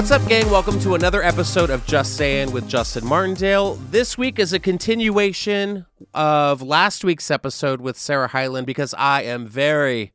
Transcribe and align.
What's 0.00 0.12
up, 0.12 0.26
gang? 0.26 0.50
Welcome 0.50 0.80
to 0.80 0.94
another 0.94 1.22
episode 1.22 1.68
of 1.68 1.86
Just 1.86 2.16
Saying 2.16 2.52
with 2.52 2.66
Justin 2.66 3.04
Martindale. 3.04 3.74
This 3.74 4.16
week 4.16 4.38
is 4.38 4.54
a 4.54 4.58
continuation 4.58 5.84
of 6.14 6.62
last 6.62 7.04
week's 7.04 7.30
episode 7.30 7.82
with 7.82 7.98
Sarah 7.98 8.28
Hyland 8.28 8.66
because 8.66 8.94
I 8.94 9.24
am 9.24 9.46
very 9.46 10.14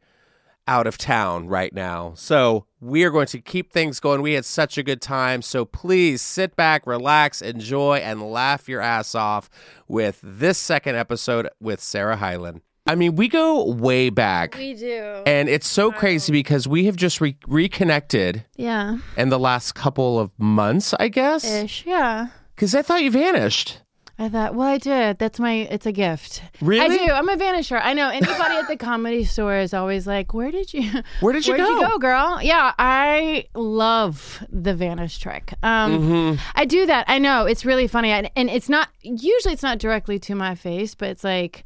out 0.68 0.88
of 0.88 0.98
town 0.98 1.50
right 1.50 1.72
now. 1.72 2.14
So 2.16 2.66
we 2.80 3.04
are 3.04 3.12
going 3.12 3.28
to 3.28 3.40
keep 3.40 3.72
things 3.72 4.00
going. 4.00 4.24
We 4.24 4.34
had 4.34 4.44
such 4.44 4.80
a 4.80 4.84
good 4.84 5.04
time. 5.04 5.44
So 5.44 5.66
please 5.66 6.20
sit 6.20 6.56
back, 6.56 6.88
relax, 6.88 7.44
enjoy, 7.44 7.98
and 7.98 8.24
laugh 8.24 8.68
your 8.68 8.82
ass 8.82 9.14
off 9.14 9.52
with 9.88 10.20
this 10.24 10.58
second 10.58 10.96
episode 10.96 11.48
with 11.62 11.80
Sarah 11.80 12.17
Hyland. 12.17 12.62
I 12.88 12.94
mean, 12.94 13.16
we 13.16 13.27
go 13.27 13.66
way 13.71 14.12
back. 14.12 14.55
We 14.55 14.75
do. 14.75 15.23
And 15.25 15.49
it's 15.49 15.67
so 15.67 15.91
crazy 15.91 16.31
because 16.31 16.67
we 16.67 16.85
have 16.85 16.95
just 16.95 17.20
re- 17.20 17.35
reconnected 17.48 18.45
yeah. 18.58 18.98
in 19.17 19.30
the 19.30 19.39
last 19.39 19.73
couple 19.73 20.20
of 20.20 20.30
months, 20.38 20.94
I 20.99 21.08
guess. 21.08 21.44
Ish. 21.44 21.85
Yeah. 21.88 22.27
Because 22.55 22.75
I 22.75 22.84
thought 22.84 23.02
you 23.02 23.09
vanished. 23.09 23.81
I 24.20 24.30
thought, 24.30 24.53
well, 24.55 24.67
I 24.67 24.77
did. 24.77 25.17
That's 25.17 25.39
my, 25.39 25.67
it's 25.70 25.85
a 25.88 25.91
gift. 25.91 26.41
Really? 26.61 26.99
I 26.99 27.05
do. 27.05 27.11
I'm 27.11 27.27
a 27.27 27.35
vanisher. 27.35 27.81
I 27.84 27.94
know. 27.94 28.09
Anybody 28.09 28.55
at 28.55 28.67
the 28.67 28.77
comedy 28.77 29.25
store 29.25 29.58
is 29.58 29.73
always 29.73 30.05
like, 30.08 30.33
where 30.33 30.52
did 30.52 30.73
you, 30.73 30.89
Where 31.22 31.33
did 31.33 31.45
you 31.45 31.53
where'd 31.55 31.67
go? 31.67 31.80
you 31.81 31.88
go, 31.89 31.97
girl? 31.97 32.39
Yeah. 32.41 32.73
I 32.77 33.45
love 33.55 34.45
the 34.49 34.75
vanish 34.75 35.17
trick. 35.17 35.53
Um, 35.63 35.99
Mm-hmm. 35.99 36.41
I 36.55 36.66
do 36.66 36.86
that. 36.86 37.05
I 37.09 37.17
know. 37.17 37.45
It's 37.45 37.66
really 37.66 37.88
funny. 37.88 38.11
And, 38.11 38.30
and 38.36 38.49
it's 38.49 38.70
not, 38.70 38.89
usually 39.02 39.53
it's 39.53 39.63
not 39.63 39.80
directly 39.80 40.20
to 40.20 40.36
my 40.36 40.53
face, 40.53 40.94
but 40.95 41.09
it's 41.09 41.23
like, 41.23 41.66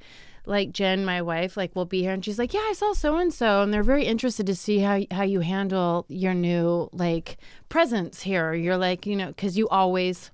like 0.50 0.72
Jen, 0.74 1.06
my 1.06 1.22
wife, 1.22 1.56
like 1.56 1.76
will 1.76 1.86
be 1.86 2.02
here, 2.02 2.12
and 2.12 2.26
she's 2.26 2.38
like, 2.40 2.54
"Yeah, 2.54 2.60
I 2.70 2.74
saw 2.76 2.94
so 2.94 3.16
and 3.18 3.34
so," 3.34 3.62
and 3.62 3.74
they're 3.74 3.84
very 3.84 4.04
interested 4.06 4.46
to 4.48 4.56
see 4.56 4.80
how 4.80 5.00
how 5.12 5.24
you 5.24 5.40
handle 5.42 6.06
your 6.10 6.34
new 6.34 6.90
like 6.92 7.38
presence 7.70 8.24
here. 8.24 8.54
You're 8.54 8.78
like, 8.78 9.06
you 9.06 9.16
know, 9.16 9.28
because 9.28 9.58
you 9.58 9.70
always 9.70 10.32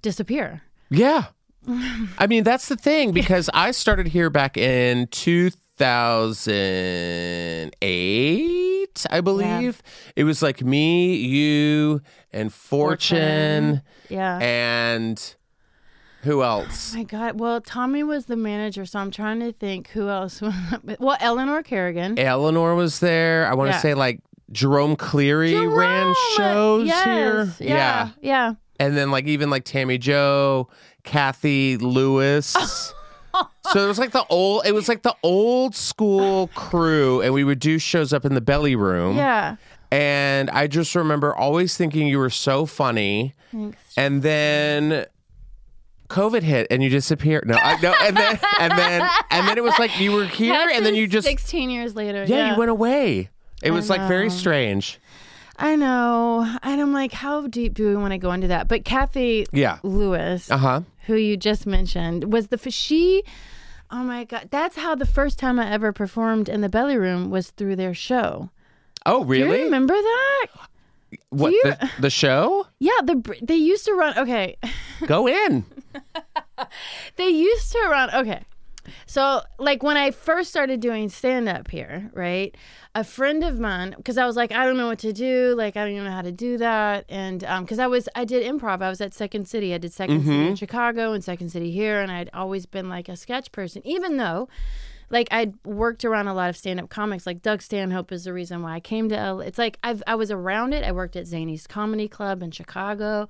disappear. 0.00 0.62
Yeah. 0.90 1.26
I 2.18 2.26
mean, 2.26 2.44
that's 2.44 2.68
the 2.68 2.76
thing 2.76 3.12
because 3.12 3.50
I 3.52 3.72
started 3.72 4.06
here 4.08 4.30
back 4.30 4.56
in 4.56 5.06
2008, 7.78 9.06
I 9.10 9.20
believe. 9.20 9.82
It 10.16 10.24
was 10.24 10.40
like 10.42 10.62
me, 10.62 11.14
you, 11.16 12.00
and 12.32 12.52
Fortune, 12.52 13.82
Yeah. 14.08 14.38
and 14.40 15.34
who 16.22 16.42
else? 16.42 16.92
Oh 16.94 16.98
my 16.98 17.04
God. 17.04 17.38
Well, 17.40 17.60
Tommy 17.60 18.02
was 18.02 18.26
the 18.26 18.36
manager, 18.36 18.84
so 18.84 18.98
I'm 18.98 19.10
trying 19.10 19.40
to 19.40 19.52
think 19.52 19.88
who 19.90 20.08
else. 20.08 20.42
well, 20.98 21.16
Eleanor 21.20 21.62
Kerrigan. 21.62 22.18
Eleanor 22.18 22.74
was 22.74 23.00
there. 23.00 23.46
I 23.46 23.54
want 23.54 23.70
to 23.70 23.76
Yeah. 23.76 23.80
say 23.80 23.94
like 23.94 24.20
Jerome 24.50 24.96
Cleary 24.96 25.54
ran 25.66 26.14
shows 26.36 26.86
yes. 26.86 27.04
here. 27.58 27.68
Yeah. 27.68 28.10
Yeah. 28.20 28.54
and 28.80 28.96
then 28.96 29.10
like 29.10 29.26
even 29.26 29.50
like 29.50 29.64
Tammy 29.64 29.98
Joe, 29.98 30.68
Kathy 31.04 31.76
Lewis. 31.76 32.46
so 33.72 33.84
it 33.84 33.86
was 33.86 33.98
like 33.98 34.12
the 34.12 34.24
old. 34.30 34.66
It 34.66 34.72
was 34.72 34.88
like 34.88 35.02
the 35.02 35.14
old 35.22 35.74
school 35.74 36.48
crew, 36.54 37.20
and 37.22 37.32
we 37.34 37.44
would 37.44 37.58
do 37.60 37.78
shows 37.78 38.12
up 38.12 38.24
in 38.24 38.34
the 38.34 38.40
belly 38.40 38.74
room. 38.76 39.16
Yeah. 39.16 39.56
And 39.90 40.50
I 40.50 40.66
just 40.66 40.94
remember 40.94 41.34
always 41.34 41.76
thinking 41.76 42.08
you 42.08 42.18
were 42.18 42.28
so 42.30 42.66
funny, 42.66 43.34
Thanks. 43.52 43.78
and 43.96 44.22
then. 44.22 45.06
COVID 46.08 46.42
hit 46.42 46.66
and 46.70 46.82
you 46.82 46.88
disappeared. 46.90 47.46
No, 47.46 47.56
I, 47.56 47.80
no, 47.80 47.94
and 48.02 48.16
then 48.16 48.38
and 48.60 48.72
then 48.78 49.08
and 49.30 49.46
then 49.48 49.58
it 49.58 49.64
was 49.64 49.78
like 49.78 49.98
you 50.00 50.12
were 50.12 50.24
here, 50.42 50.68
and 50.72 50.84
then 50.84 50.94
you 50.94 51.06
just 51.06 51.26
16 51.26 51.70
years 51.70 51.94
later. 51.94 52.24
yeah, 52.24 52.52
you 52.52 52.58
went 52.58 52.70
away. 52.70 53.28
It 53.62 53.70
was 53.72 53.90
like 53.90 54.06
very 54.08 54.30
strange. 54.30 54.98
I 55.60 55.74
know. 55.74 56.46
And 56.62 56.80
I'm 56.80 56.92
like, 56.92 57.12
how 57.12 57.48
deep 57.48 57.74
do 57.74 57.88
we 57.88 57.96
want 57.96 58.12
to 58.12 58.18
go 58.18 58.30
into 58.30 58.46
that? 58.46 58.68
But 58.68 58.84
Kathy 58.84 59.44
Yeah. 59.52 59.78
Lewis, 59.82 60.48
Uh 60.50 60.56
huh. 60.56 60.80
who 61.06 61.16
you 61.16 61.36
just 61.36 61.66
mentioned, 61.66 62.32
was 62.32 62.46
the 62.48 62.60
f- 62.64 62.72
she. 62.72 63.24
Oh 63.90 64.04
my 64.04 64.24
god, 64.24 64.48
that's 64.50 64.76
how 64.76 64.94
the 64.94 65.06
first 65.06 65.38
time 65.38 65.58
I 65.58 65.68
ever 65.70 65.92
performed 65.92 66.48
in 66.48 66.60
the 66.60 66.68
Belly 66.68 66.96
Room 66.96 67.30
was 67.30 67.50
through 67.50 67.74
their 67.76 67.94
show. 67.94 68.50
Oh, 69.04 69.24
Do 69.24 69.34
you 69.34 69.46
really? 69.46 69.64
remember 69.64 69.94
that? 69.94 70.46
What 71.30 71.52
you- 71.52 71.62
the, 71.64 71.90
the 72.00 72.10
show? 72.10 72.66
Yeah, 72.78 72.98
the 73.04 73.36
they 73.42 73.56
used 73.56 73.84
to 73.86 73.94
run. 73.94 74.18
Okay, 74.18 74.56
Go 75.06 75.26
in. 75.28 75.64
they 77.16 77.28
used 77.28 77.72
to 77.72 77.88
run. 77.90 78.10
Okay, 78.14 78.42
so 79.06 79.42
like 79.58 79.82
when 79.82 79.96
I 79.96 80.10
first 80.10 80.50
started 80.50 80.80
doing 80.80 81.08
stand 81.08 81.48
up 81.48 81.70
here, 81.70 82.10
right? 82.14 82.54
A 82.94 83.04
friend 83.04 83.44
of 83.44 83.60
mine, 83.60 83.94
because 83.96 84.18
I 84.18 84.26
was 84.26 84.34
like, 84.34 84.50
I 84.50 84.64
don't 84.64 84.76
know 84.76 84.88
what 84.88 84.98
to 85.00 85.12
do. 85.12 85.54
Like 85.56 85.76
I 85.76 85.84
don't 85.84 85.92
even 85.92 86.04
know 86.04 86.10
how 86.10 86.22
to 86.22 86.32
do 86.32 86.58
that, 86.58 87.04
and 87.08 87.44
um, 87.44 87.64
because 87.64 87.78
I 87.78 87.86
was 87.86 88.08
I 88.14 88.24
did 88.24 88.44
improv. 88.44 88.82
I 88.82 88.88
was 88.88 89.00
at 89.00 89.14
Second 89.14 89.46
City. 89.48 89.72
I 89.74 89.78
did 89.78 89.92
2nd 89.92 90.24
City 90.24 90.46
in 90.48 90.56
Chicago 90.56 91.12
and 91.12 91.22
Second 91.22 91.50
City 91.50 91.70
here, 91.70 92.00
and 92.00 92.10
I'd 92.10 92.30
always 92.34 92.66
been 92.66 92.88
like 92.88 93.08
a 93.08 93.16
sketch 93.16 93.52
person, 93.52 93.86
even 93.86 94.16
though. 94.16 94.48
Like 95.10 95.28
I'd 95.30 95.54
worked 95.64 96.04
around 96.04 96.28
a 96.28 96.34
lot 96.34 96.50
of 96.50 96.56
stand-up 96.56 96.88
comics. 96.90 97.26
Like 97.26 97.42
Doug 97.42 97.62
Stanhope 97.62 98.12
is 98.12 98.24
the 98.24 98.32
reason 98.32 98.62
why 98.62 98.74
I 98.74 98.80
came 98.80 99.08
to 99.08 99.16
LA. 99.16 99.40
It's 99.40 99.58
like 99.58 99.78
I've 99.82 100.02
I 100.06 100.14
was 100.16 100.30
around 100.30 100.74
it. 100.74 100.84
I 100.84 100.92
worked 100.92 101.16
at 101.16 101.24
Zanies 101.24 101.66
Comedy 101.68 102.08
Club 102.08 102.42
in 102.42 102.50
Chicago. 102.50 103.28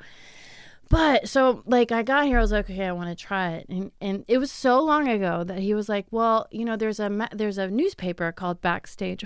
But 0.91 1.29
so 1.29 1.63
like 1.67 1.93
I 1.93 2.03
got 2.03 2.25
here, 2.25 2.39
I 2.39 2.41
was 2.41 2.51
like, 2.51 2.71
okay, 2.71 2.87
I 2.87 2.93
want 2.93 3.11
to 3.11 3.15
try 3.15 3.51
it, 3.53 3.69
and 3.69 3.93
and 4.01 4.25
it 4.27 4.39
was 4.39 4.51
so 4.51 4.83
long 4.83 5.07
ago 5.07 5.45
that 5.45 5.59
he 5.59 5.75
was 5.75 5.87
like, 5.87 6.07
well, 6.11 6.49
you 6.51 6.65
know, 6.65 6.77
there's 6.77 6.99
a 6.99 7.11
ma- 7.11 7.29
there's 7.31 7.59
a 7.59 7.69
newspaper 7.69 8.33
called 8.33 8.63
Backstage, 8.63 9.23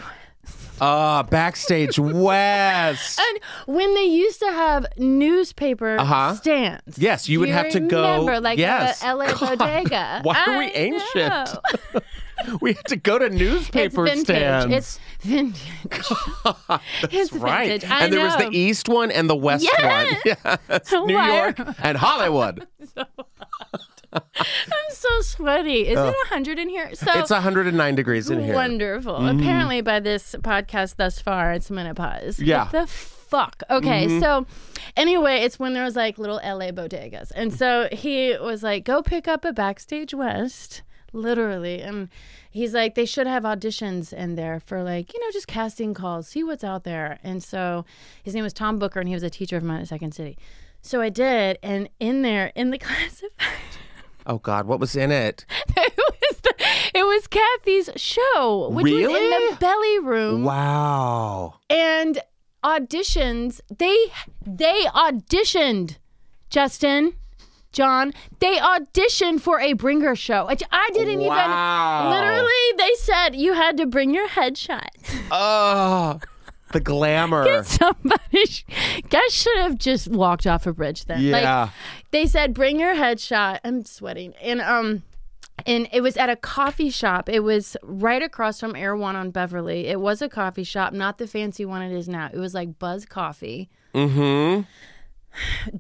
Uh, 0.81 1.23
backstage 1.23 2.01
West. 2.01 3.21
and 3.29 3.39
when 3.77 3.95
they 3.95 4.07
used 4.07 4.41
to 4.41 4.47
have 4.51 4.87
newspaper 4.99 5.99
Uh-huh. 6.01 6.35
stands, 6.35 6.99
Yes, 6.99 7.29
you 7.29 7.39
would 7.39 7.49
have 7.49 7.71
to 7.71 7.79
go- 7.81 8.03
Remember, 8.11 8.41
like 8.41 8.59
yes. 8.59 9.01
a 9.05 9.07
LA 9.15 9.33
bodega. 9.39 10.21
Why 10.25 10.43
are 10.45 10.59
we 10.59 10.65
I 10.65 10.71
ancient? 10.75 11.59
know. 12.47 12.59
we 12.61 12.73
had 12.75 12.87
to 12.87 12.97
go 12.97 13.19
to 13.19 13.29
newspaper 13.31 14.07
it's 14.07 14.15
vintage. 14.15 14.25
stands. 14.25 14.75
It's 14.75 15.01
vintage. 15.21 15.63
it's 17.13 17.33
right. 17.33 17.69
vintage. 17.69 17.91
I 17.91 18.05
and 18.05 18.13
there 18.13 18.25
was 18.25 18.37
the 18.37 18.51
East 18.51 18.89
one 18.89 19.11
and 19.11 19.29
the 19.29 19.37
West 19.37 19.69
one. 19.83 20.07
Yes. 20.25 20.93
New 20.93 21.19
York 21.19 21.59
and 21.83 21.97
Hollywood. 21.99 22.67
I'm 24.13 24.91
so 24.91 25.21
sweaty. 25.23 25.89
Is 25.89 25.99
it 25.99 26.03
100 26.03 26.59
in 26.59 26.69
here? 26.69 26.95
So 26.95 27.11
It's 27.15 27.31
109 27.31 27.95
degrees 27.95 28.31
in 28.31 28.43
here. 28.43 28.55
Wonderful. 28.55 29.15
Mm-hmm. 29.15 29.41
Apparently, 29.41 29.81
by 29.81 30.01
this 30.01 30.37
podcast 30.41 30.97
thus 30.97 31.19
far, 31.19 31.53
it's 31.53 31.71
menopause. 31.71 32.39
Yeah. 32.39 32.65
What 32.65 32.73
the 32.73 32.87
fuck? 32.87 33.63
Okay, 33.71 34.07
mm-hmm. 34.07 34.21
so 34.21 34.47
anyway, 34.97 35.39
it's 35.39 35.59
when 35.59 35.73
there 35.73 35.85
was 35.85 35.97
like 35.97 36.19
little 36.19 36.37
LA 36.37 36.71
bodegas. 36.71 37.33
And 37.35 37.53
so 37.53 37.89
he 37.91 38.37
was 38.39 38.63
like, 38.63 38.85
go 38.85 39.03
pick 39.03 39.27
up 39.27 39.45
a 39.45 39.53
Backstage 39.53 40.13
West, 40.13 40.83
literally. 41.13 41.81
And 41.83 42.09
he's 42.51 42.75
like, 42.75 42.95
they 42.95 43.05
should 43.05 43.27
have 43.27 43.43
auditions 43.45 44.13
in 44.13 44.35
there 44.35 44.61
for 44.61 44.83
like, 44.83 45.13
you 45.15 45.21
know, 45.21 45.31
just 45.33 45.47
casting 45.47 45.95
calls, 45.95 46.29
see 46.29 46.43
what's 46.45 46.65
out 46.65 46.85
there. 46.85 47.19
And 47.23 47.43
so 47.43 47.85
his 48.23 48.35
name 48.35 48.45
was 48.45 48.53
Tom 48.53 48.79
Booker, 48.79 49.01
and 49.01 49.09
he 49.09 49.15
was 49.15 49.23
a 49.23 49.31
teacher 49.31 49.57
of 49.57 49.63
mine 49.63 49.81
at 49.81 49.89
Second 49.89 50.15
City. 50.15 50.37
So 50.81 51.01
I 51.01 51.09
did. 51.11 51.59
And 51.63 51.89
in 52.01 52.23
there, 52.23 52.53
in 52.55 52.71
the 52.71 52.79
classified. 52.87 53.47
Oh 54.27 54.39
God, 54.39 54.67
what 54.67 54.79
was 54.81 54.95
in 54.97 55.11
it? 55.11 55.45
it 55.77 55.93
was 55.97 56.41
the, 56.41 56.55
it 56.95 57.03
was 57.05 57.27
Kathy's 57.27 57.91
show, 57.97 58.69
which 58.71 58.85
was 58.85 58.93
in 58.93 59.11
the 59.11 59.57
belly 59.59 59.99
room, 59.99 60.45
Wow. 60.45 61.55
and 61.69 62.21
auditions. 62.63 63.61
They 63.77 63.97
they 64.47 64.85
auditioned, 64.95 65.97
Justin, 66.51 67.15
John. 67.73 68.13
They 68.39 68.57
auditioned 68.57 69.41
for 69.41 69.61
a 69.61 69.73
bringer 69.73 70.15
show. 70.15 70.47
which 70.47 70.63
I 70.71 70.91
didn't 70.95 71.21
Wow. 71.21 72.11
even. 72.11 72.21
Literally, 72.21 72.73
they 72.79 72.95
said 72.99 73.35
you 73.37 73.55
had 73.55 73.77
to 73.79 73.87
bring 73.87 74.15
your 74.15 74.29
headshot. 74.29 74.89
Oh, 75.31 76.21
the 76.73 76.81
glamour. 76.81 77.63
Somebody, 77.65 78.45
guys 79.09 79.33
should 79.35 79.59
have 79.59 79.79
just 79.79 80.09
walked 80.09 80.47
off 80.47 80.67
a 80.67 80.73
bridge 80.73 81.05
then. 81.07 81.31
Like, 81.31 81.43
Yeah. 81.43 81.69
they 82.13 82.27
said 82.27 82.55
bring 82.55 82.79
your 82.81 82.95
headshot 82.95 83.59
i'm 83.65 83.85
sweating 83.85 84.35
and 84.43 84.61
um 84.61 85.03
and 85.67 85.87
it 85.93 86.01
was 86.01 86.17
at 86.17 86.29
a 86.31 86.37
coffee 86.37 86.89
shop 86.91 87.29
it 87.29 87.41
was 87.41 87.77
right 87.83 88.23
across 88.23 88.59
from 88.61 88.75
Erewhon 88.75 89.17
on 89.17 89.31
beverly 89.31 89.87
it 89.87 90.01
was 90.01 90.21
a 90.23 90.29
coffee 90.29 90.65
shop 90.65 90.93
not 90.95 91.19
the 91.19 91.27
fancy 91.27 91.65
one 91.67 91.83
it 91.83 91.93
is 91.93 92.09
now 92.09 92.29
it 92.33 92.39
was 92.39 92.55
like 92.55 92.79
buzz 92.79 93.05
coffee 93.07 93.69
Mm-hmm. 93.95 94.63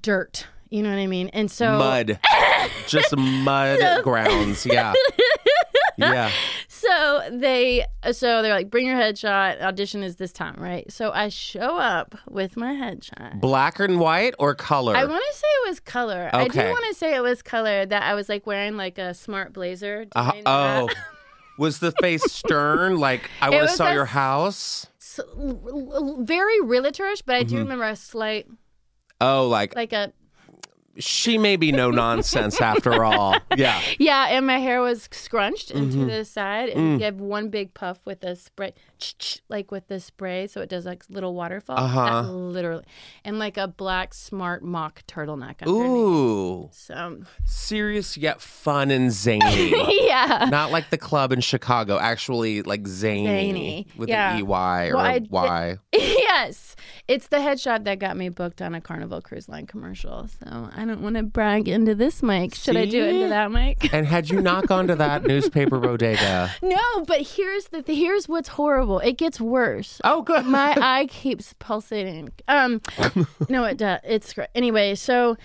dirt 0.00 0.46
you 0.72 0.82
know 0.82 0.90
what 0.90 0.98
i 0.98 1.06
mean 1.06 1.28
and 1.28 1.50
so 1.50 1.78
Mud. 1.78 2.18
Just 2.86 3.16
mud 3.16 4.02
grounds. 4.02 4.66
Yeah. 4.72 4.92
Yeah. 5.98 6.30
so 6.68 7.28
they 7.30 7.84
so 8.12 8.40
they're 8.42 8.54
like 8.54 8.70
bring 8.70 8.86
your 8.86 8.96
headshot 8.96 9.60
audition 9.60 10.02
is 10.02 10.16
this 10.16 10.32
time 10.32 10.56
right 10.58 10.90
so 10.90 11.12
i 11.12 11.28
show 11.28 11.76
up 11.76 12.14
with 12.30 12.56
my 12.56 12.72
headshot 12.72 13.38
Black 13.40 13.78
and 13.78 14.00
white 14.00 14.34
or 14.38 14.54
color? 14.54 14.96
I 14.96 15.04
want 15.04 15.22
to 15.32 15.38
say 15.38 15.46
it 15.64 15.68
was 15.68 15.80
color. 15.80 16.30
I 16.32 16.48
do 16.48 16.58
want 16.58 16.84
to 16.88 16.94
say 16.94 17.14
it 17.14 17.20
was 17.22 17.42
color 17.42 17.84
that 17.86 18.02
I 18.02 18.14
was 18.14 18.28
like 18.28 18.46
wearing 18.46 18.76
like 18.78 18.96
a 18.98 19.12
smart 19.14 19.52
blazer. 19.52 20.06
Uh, 20.16 20.32
oh. 20.46 20.88
Was 21.58 21.78
the 21.80 21.92
face 22.00 22.24
stern? 22.32 22.98
Like, 22.98 23.30
I 23.42 23.50
want 23.50 23.68
to 23.68 23.76
sell 23.76 23.88
a- 23.88 23.92
your 23.94 24.06
house? 24.06 24.86
s- 24.98 25.20
l- 25.20 25.60
l- 25.92 26.16
very 26.22 26.58
realtorish, 26.62 27.22
but 27.26 27.36
I 27.36 27.40
Mm-hmm. 27.40 27.48
do 27.48 27.58
remember 27.58 27.84
a 27.84 27.94
slight 27.94 28.46
Oh, 29.20 29.46
like, 29.48 29.76
like 29.76 29.92
a 29.92 30.12
she 30.98 31.38
may 31.38 31.56
be 31.56 31.72
no 31.72 31.90
nonsense 31.90 32.60
after 32.60 33.04
all. 33.04 33.36
Yeah. 33.56 33.80
yeah, 33.98 34.26
and 34.30 34.46
my 34.46 34.58
hair 34.58 34.80
was 34.80 35.08
scrunched 35.12 35.70
into 35.70 35.96
Mm-hmm. 35.98 36.08
the 36.08 36.24
side, 36.24 36.68
Mm. 36.70 36.76
and 36.76 36.98
give 36.98 37.20
one 37.20 37.48
big 37.48 37.74
puff 37.74 37.98
with 38.04 38.22
a 38.24 38.36
spray, 38.36 38.74
like 39.48 39.70
with 39.70 39.88
the 39.88 40.00
spray, 40.00 40.46
so 40.46 40.60
it 40.60 40.68
does 40.68 40.84
like 40.86 41.04
little 41.08 41.34
waterfall. 41.34 41.78
Uh-huh. 41.78 42.22
That 42.22 42.30
literally, 42.30 42.84
and 43.24 43.38
like 43.38 43.56
a 43.56 43.68
black 43.68 44.14
smart 44.14 44.62
mock 44.62 45.06
turtleneck. 45.06 45.66
Ooh. 45.66 46.68
So 46.72 47.22
Serious 47.44 48.16
yet 48.16 48.40
fun 48.40 48.90
and 48.90 49.12
zany. 49.12 49.70
yeah, 50.06 50.48
Not 50.50 50.70
like 50.70 50.90
the 50.90 50.98
club 50.98 51.32
in 51.32 51.40
Chicago, 51.40 51.98
actually 51.98 52.62
like 52.62 52.86
zany, 52.86 53.26
Zany, 53.26 53.86
with 53.96 54.08
yeah. 54.08 54.36
an 54.36 54.38
EY 54.38 54.90
or 54.90 54.96
Well, 54.96 54.98
I 54.98 55.20
Y. 55.28 55.76
yes, 55.92 56.76
it's 57.08 57.28
the 57.28 57.38
headshot 57.38 57.84
that 57.84 57.98
got 57.98 58.16
me 58.16 58.28
booked 58.28 58.62
on 58.62 58.74
a 58.74 58.80
Carnival 58.80 59.20
Cruise 59.20 59.48
Line 59.48 59.66
commercial. 59.66 60.28
So 60.28 60.70
I 60.74 60.84
don't 60.84 61.02
want 61.02 61.16
to 61.16 61.22
brag 61.22 61.68
into 61.68 61.94
this 61.94 62.22
mic. 62.22 62.54
Should 62.54 62.76
I 62.76 62.86
do 62.86 63.02
it 63.02 63.14
into 63.14 63.28
that 63.28 63.50
mic? 63.50 63.92
And 63.92 64.06
had 64.06 64.30
you 64.30 64.40
knock 64.40 64.70
onto 64.70 64.94
that 64.94 65.24
newspaper 65.24 65.78
bodega? 65.78 66.50
no, 66.62 67.04
but 67.06 67.20
here's 67.20 67.66
the 67.66 67.82
th- 67.82 67.98
here's 67.98 68.28
what's 68.28 68.48
horrible. 68.48 68.91
It 68.98 69.18
gets 69.18 69.40
worse. 69.40 70.00
Oh, 70.04 70.22
good. 70.22 70.46
my 70.46 70.74
eye 70.80 71.06
keeps 71.06 71.54
pulsating. 71.58 72.30
Um, 72.48 72.80
no, 73.48 73.64
it 73.64 73.76
does. 73.78 74.00
It's 74.04 74.32
great. 74.32 74.48
Anyway, 74.54 74.94
so 74.94 75.36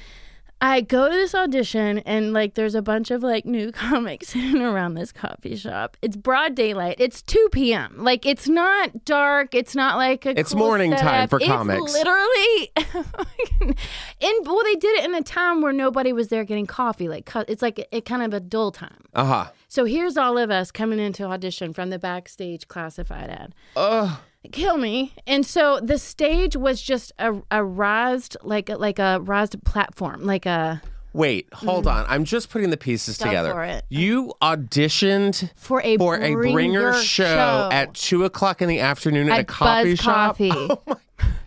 I 0.59 0.81
go 0.81 1.07
to 1.07 1.13
this 1.13 1.36
audition, 1.36 2.00
and 2.00 2.33
like, 2.33 2.56
there's 2.56 2.74
a 2.74 2.81
bunch 2.81 3.12
of 3.12 3.21
like 3.21 3.45
new 3.45 3.71
comics 3.74 4.36
in 4.36 4.62
around 4.62 4.95
this 4.95 5.12
coffee 5.12 5.56
shop. 5.56 5.98
It's 6.01 6.15
broad 6.15 6.56
daylight. 6.56 6.95
It's 7.00 7.21
2 7.21 7.50
p.m. 7.51 7.95
Like, 7.98 8.25
it's 8.25 8.48
not 8.48 9.06
dark. 9.06 9.54
It's 9.54 9.75
not 9.75 9.98
like 9.98 10.25
a. 10.25 10.38
It's 10.38 10.54
cool 10.54 10.59
morning 10.59 10.92
time 10.95 11.27
for 11.27 11.38
It's 11.38 11.45
comics. 11.45 11.94
Literally, 11.94 12.71
in 14.19 14.33
well, 14.45 14.63
they 14.63 14.75
did 14.75 14.98
it 15.00 15.06
in 15.06 15.13
a 15.13 15.21
time 15.21 15.62
where 15.62 15.74
nobody 15.74 16.12
was 16.12 16.30
there 16.30 16.44
getting 16.44 16.65
coffee. 16.65 17.07
Like, 17.07 17.30
it's 17.48 17.62
like 17.62 17.88
a, 17.92 18.01
kind 18.01 18.24
of 18.24 18.33
a 18.33 18.39
dull 18.39 18.71
time. 18.71 19.04
Uh 19.13 19.25
huh. 19.25 19.45
So 19.68 19.86
here's 19.86 20.18
all 20.18 20.38
of 20.38 20.50
us 20.50 20.71
coming 20.71 21.00
into 21.00 21.25
audition 21.25 21.74
from 21.74 21.89
the 21.89 22.00
backstage 22.00 22.68
classified 22.68 23.30
ad 23.30 23.54
Ugh. 23.75 24.18
Kill 24.52 24.78
me. 24.78 25.14
And 25.26 25.46
so 25.46 25.80
the 25.80 25.98
stage 25.98 26.56
was 26.56 26.82
just 26.82 27.12
a, 27.20 27.42
a 27.52 27.64
raised 27.64 28.38
like 28.44 28.70
like 28.70 29.00
a 29.00 29.20
raised 29.22 29.64
platform, 29.64 30.24
like 30.24 30.46
a 30.46 30.82
Wait, 31.14 31.52
hold 31.52 31.86
mm. 31.86 31.94
on. 31.94 32.06
I'm 32.08 32.26
just 32.26 32.52
putting 32.52 32.70
the 32.70 32.78
pieces 32.78 33.18
Go 33.18 33.26
together. 33.26 33.52
for 33.52 33.64
it. 33.64 33.84
You 33.90 34.34
auditioned 34.40 35.50
for 35.56 35.82
a 35.84 35.98
for 35.98 36.20
a 36.22 36.36
bringer 36.36 36.94
show, 37.02 37.70
at 37.72 37.96
two 37.96 38.24
o'clock 38.24 38.62
in 38.62 38.68
the 38.68 38.82
afternoon 38.82 39.30
at, 39.30 39.38
a 39.38 39.40
at 39.40 39.48
coffee 39.48 39.92
Buzz 39.96 40.00
shop. 40.00 40.38
Coffee. 40.38 40.52
Oh 40.88 40.98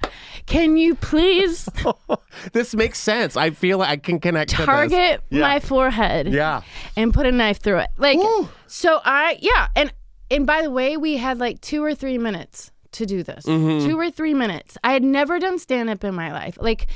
can 0.47 0.77
you 0.77 0.97
please 0.97 1.69
This 2.53 2.75
makes 2.75 2.99
sense. 2.99 3.37
I 3.37 3.51
feel 3.51 3.79
like 3.79 3.89
I 3.89 3.97
can 3.97 4.19
connect 4.19 4.51
to 4.53 4.57
this. 4.57 4.67
target 4.67 5.23
Yeah. 5.31 5.41
my 5.41 5.61
forehead 5.61 6.27
Yeah. 6.27 6.63
and 6.97 7.15
put 7.15 7.27
a 7.27 7.31
knife 7.33 7.61
through 7.61 7.79
it? 7.79 7.91
Like 7.97 8.19
Woo. 8.19 8.49
so 8.67 9.01
I 9.05 9.39
yeah, 9.41 9.69
and 9.77 9.93
and 10.33 10.47
by 10.47 10.63
the 10.63 10.71
way, 10.71 10.97
we 10.97 11.17
had 11.17 11.39
like 11.39 11.61
2 11.61 11.85
or 11.85 11.95
3 11.95 12.19
minutes 12.19 12.73
to 12.93 13.07
do 13.07 13.23
this. 13.23 13.45
Mm-hmm. 13.45 13.89
2 13.89 13.99
or 13.99 14.11
3 14.11 14.35
minutes. 14.35 14.77
I 14.83 14.93
had 14.93 15.03
never 15.03 15.39
done 15.39 15.59
stand 15.59 15.91
up 15.91 16.05
in 16.05 16.15
my 16.15 16.33
life. 16.33 16.59
Like 16.61 16.87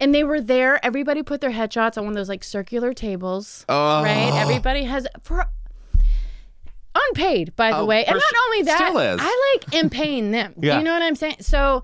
and 0.00 0.14
they 0.14 0.24
were 0.24 0.40
there. 0.40 0.84
Everybody 0.84 1.22
put 1.22 1.40
their 1.40 1.50
headshots 1.50 1.96
on 1.96 2.04
one 2.04 2.12
of 2.12 2.16
those 2.16 2.28
like 2.28 2.44
circular 2.44 2.92
tables. 2.92 3.64
Oh. 3.68 4.02
right? 4.02 4.32
Everybody 4.34 4.84
has 4.84 5.06
for 5.22 5.46
unpaid, 6.94 7.54
by 7.56 7.70
the 7.70 7.78
Oh, 7.78 7.84
way, 7.84 8.04
and 8.04 8.14
not 8.14 8.44
only 8.46 8.62
that. 8.62 8.92
I 9.20 9.52
like 9.54 9.74
am 9.74 9.90
paying 9.90 10.30
them. 10.30 10.54
Yeah. 10.60 10.78
You 10.78 10.84
know 10.84 10.92
what 10.92 11.02
I'm 11.02 11.16
saying? 11.16 11.36
So, 11.40 11.82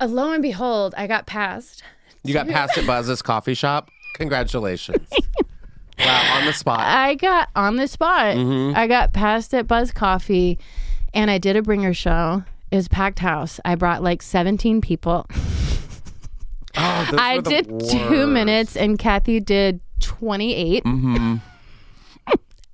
uh, 0.00 0.06
lo 0.06 0.32
and 0.32 0.42
behold, 0.42 0.94
I 0.96 1.06
got 1.06 1.26
passed. 1.26 1.82
You 2.22 2.34
got 2.34 2.48
passed 2.48 2.78
at 2.78 2.86
Buzz's 2.86 3.22
coffee 3.22 3.54
shop. 3.54 3.90
Congratulations. 4.14 5.08
wow, 5.98 6.38
on 6.38 6.46
the 6.46 6.52
spot. 6.52 6.80
I 6.80 7.14
got 7.16 7.48
on 7.56 7.76
the 7.76 7.88
spot. 7.88 8.36
Mm-hmm. 8.36 8.76
I 8.76 8.86
got 8.86 9.12
passed 9.12 9.52
at 9.54 9.66
Buzz 9.66 9.90
Coffee, 9.92 10.58
and 11.12 11.30
I 11.30 11.38
did 11.38 11.56
a 11.56 11.62
bringer 11.62 11.94
show. 11.94 12.44
It 12.74 12.78
was 12.78 12.88
packed 12.88 13.20
house. 13.20 13.60
I 13.64 13.76
brought 13.76 14.02
like 14.02 14.20
17 14.20 14.80
people. 14.80 15.26
Oh, 16.76 17.06
those 17.08 17.20
I 17.20 17.36
were 17.36 17.42
the 17.42 17.50
did 17.50 17.80
two 17.88 18.26
minutes, 18.26 18.76
and 18.76 18.98
Kathy 18.98 19.38
did 19.38 19.78
28 20.00 20.82
Mm-hmm. 20.82 21.36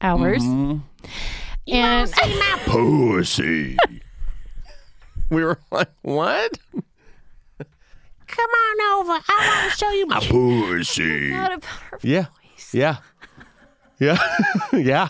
hours. 0.00 0.42
And 0.42 2.10
Pussy. 2.64 3.76
We 5.28 5.44
were 5.44 5.60
like, 5.70 5.90
what? 6.00 6.58
Come 8.26 8.50
on 8.50 9.00
over. 9.02 9.12
I 9.28 9.60
want 9.60 9.70
to 9.72 9.76
show 9.78 9.90
you 9.90 10.06
my. 10.06 10.20
Pussy. 10.20 11.34
out 11.34 11.52
of 11.52 11.62
her 11.64 11.98
Yeah. 12.72 12.96
Yeah. 14.00 14.18
Yeah. 14.72 15.08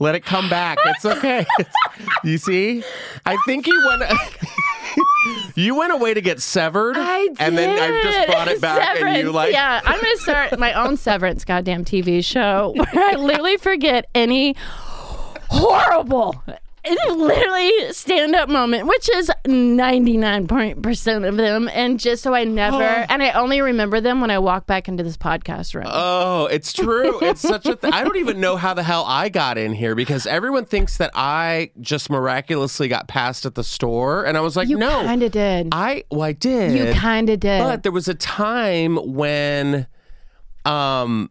Let 0.00 0.16
it 0.16 0.24
come 0.24 0.50
back. 0.50 0.76
It's 0.84 1.04
okay. 1.04 1.46
you 2.24 2.38
see? 2.38 2.82
I 3.24 3.36
think 3.46 3.68
you 3.68 3.86
went 3.86 4.02
You 5.54 5.76
went 5.76 5.92
away 5.92 6.12
to 6.14 6.20
get 6.20 6.40
severed. 6.40 6.96
I 6.98 7.28
did. 7.28 7.36
And 7.40 7.56
then 7.56 7.78
I 7.78 8.02
just 8.02 8.26
brought 8.26 8.48
it 8.48 8.60
back 8.60 9.00
and 9.00 9.16
you 9.22 9.30
like 9.30 9.52
Yeah, 9.52 9.80
I'm 9.84 10.00
gonna 10.00 10.16
start 10.16 10.58
my 10.58 10.72
own 10.72 10.96
Severance 10.96 11.44
goddamn 11.44 11.84
TV 11.84 12.22
show 12.24 12.74
where 12.76 13.10
I 13.10 13.14
literally 13.14 13.56
forget 13.58 14.06
any 14.14 14.56
horrible. 15.48 16.42
It's 16.82 17.16
literally 17.16 17.92
stand 17.92 18.34
up 18.34 18.48
moment, 18.48 18.86
which 18.86 19.08
is 19.14 19.30
99% 19.46 21.28
of 21.28 21.36
them. 21.36 21.68
And 21.72 22.00
just 22.00 22.22
so 22.22 22.34
I 22.34 22.44
never, 22.44 22.82
and 22.82 23.22
I 23.22 23.30
only 23.32 23.60
remember 23.60 24.00
them 24.00 24.20
when 24.20 24.30
I 24.30 24.38
walk 24.38 24.66
back 24.66 24.88
into 24.88 25.02
this 25.02 25.16
podcast 25.16 25.74
room. 25.74 25.86
Oh, 25.88 26.46
it's 26.46 26.72
true. 26.72 27.18
It's 27.30 27.42
such 27.42 27.66
a 27.66 27.76
th- 27.76 27.92
I 27.92 28.02
don't 28.02 28.16
even 28.16 28.40
know 28.40 28.56
how 28.56 28.74
the 28.74 28.82
hell 28.82 29.04
I 29.06 29.28
got 29.28 29.56
in 29.58 29.72
here 29.72 29.94
because 29.94 30.26
everyone 30.26 30.64
thinks 30.64 30.96
that 30.96 31.10
I 31.14 31.70
just 31.80 32.10
miraculously 32.10 32.88
got 32.88 33.06
passed 33.08 33.44
at 33.46 33.54
the 33.54 33.62
store 33.62 34.24
and 34.24 34.36
I 34.36 34.40
was 34.40 34.56
like, 34.56 34.68
you 34.68 34.78
"No." 34.78 34.88
kind 35.02 35.22
of 35.22 35.30
did. 35.30 35.68
I 35.72 36.04
well, 36.10 36.22
I 36.22 36.32
did. 36.32 36.72
you 36.72 36.92
kind 36.98 37.28
of 37.30 37.38
did. 37.40 37.60
But 37.60 37.82
there 37.82 37.92
was 37.92 38.08
a 38.08 38.14
time 38.14 38.96
when 38.96 39.86
um 40.64 41.30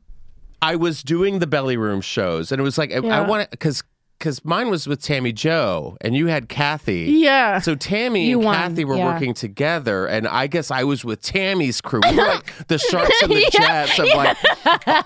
I 0.62 0.76
was 0.76 1.04
doing 1.04 1.40
the 1.40 1.48
belly 1.48 1.76
room 1.78 2.02
shows 2.02 2.52
and 2.52 2.60
it 2.60 2.64
was 2.64 2.78
like 2.78 2.92
I- 2.94 2.98
I 2.98 3.22
want 3.22 3.50
to 3.52 3.58
cuz 3.58 3.84
cuz 4.20 4.44
mine 4.46 4.70
was 4.70 4.88
with 4.88 5.02
Tammy 5.02 5.32
Joe 5.32 5.98
and 6.02 6.16
you 6.16 6.28
had 6.28 6.50
Kathy. 6.50 7.06
yeah. 7.20 7.60
So 7.60 7.76
Tammy 7.76 8.28
You 8.30 8.38
and 8.40 8.46
won, 8.46 8.56
Kathy 8.56 8.86
were 8.86 8.98
yeah. 8.98 9.06
working 9.14 9.34
together, 9.34 10.06
and 10.06 10.28
I 10.28 10.48
guess 10.48 10.72
I 10.72 10.84
was 10.84 11.04
with 11.06 11.22
Tammy's 11.22 11.82
crew. 11.82 12.02
We 12.10 12.16
were 12.18 12.24
like 12.28 12.68
the 12.68 12.78
sharks 12.78 13.22
and 13.24 13.32
the 13.32 13.50
Yeah, 13.54 13.86
jets 13.86 14.00
of 14.00 14.08
like, 14.16 14.38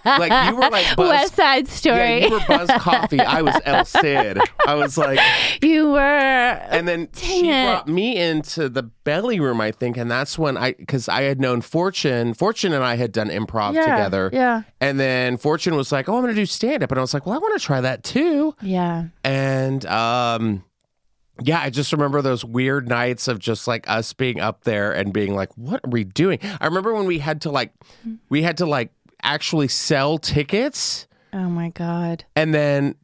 like 0.05 0.49
you 0.49 0.55
were 0.55 0.69
like 0.69 0.95
Buzz. 0.95 1.09
West 1.09 1.35
Side 1.35 1.67
Story. 1.67 1.97
Yeah, 2.21 2.27
you 2.27 2.31
were 2.31 2.41
Buzz 2.47 2.69
Coffee. 2.77 3.19
I 3.19 3.41
was 3.41 3.55
El 3.65 3.85
Cid. 3.85 4.39
I 4.67 4.75
was 4.75 4.97
like, 4.97 5.19
You 5.61 5.91
were. 5.91 5.99
and 5.99 6.87
then 6.87 7.09
she 7.15 7.49
it. 7.49 7.65
brought 7.65 7.87
me 7.87 8.17
into 8.17 8.69
the 8.69 8.83
belly 8.83 9.39
room, 9.39 9.61
I 9.61 9.71
think, 9.71 9.97
and 9.97 10.09
that's 10.09 10.37
when 10.37 10.57
I, 10.57 10.73
because 10.73 11.07
I 11.09 11.23
had 11.23 11.39
known 11.39 11.61
Fortune. 11.61 12.33
Fortune 12.33 12.73
and 12.73 12.83
I 12.83 12.95
had 12.95 13.11
done 13.11 13.29
improv 13.29 13.73
Yeah, 13.75 13.81
together. 13.81 14.29
yeah. 14.33 14.61
And 14.81 14.99
then 14.99 15.37
Fortune 15.37 15.75
was 15.75 15.91
like, 15.91 16.09
"Oh, 16.09 16.15
I'm 16.15 16.21
going 16.23 16.33
to 16.35 16.41
do 16.41 16.45
stand 16.45 16.83
up," 16.83 16.91
and 16.91 16.99
I 16.99 17.01
was 17.01 17.13
like, 17.13 17.25
"Well, 17.25 17.35
I 17.35 17.37
want 17.37 17.59
to 17.59 17.65
try 17.65 17.79
that 17.81 18.03
too." 18.03 18.55
Yeah. 18.61 19.02
And 19.23 19.85
um, 19.85 20.63
yeah, 21.41 21.59
I 21.61 21.69
just 21.69 21.91
remember 21.91 22.21
those 22.21 22.45
weird 22.45 22.87
nights 22.87 23.27
of 23.27 23.39
just 23.39 23.67
like 23.67 23.89
us 23.89 24.13
being 24.13 24.39
up 24.39 24.63
there 24.63 24.91
and 24.91 25.11
being 25.13 25.35
like, 25.35 25.49
"What 25.57 25.81
are 25.83 25.89
we 25.89 26.03
doing?" 26.03 26.39
I 26.61 26.65
remember 26.65 26.93
when 26.93 27.05
we 27.05 27.19
had 27.19 27.41
to 27.41 27.49
like, 27.51 27.71
we 28.29 28.43
had 28.43 28.57
to 28.57 28.65
like 28.65 28.91
actually 29.23 29.67
sell 29.69 30.17
tickets, 30.17 31.07
Oh 31.33 31.49
my 31.49 31.69
God. 31.69 32.25
and 32.35 32.53
then. 32.53 32.95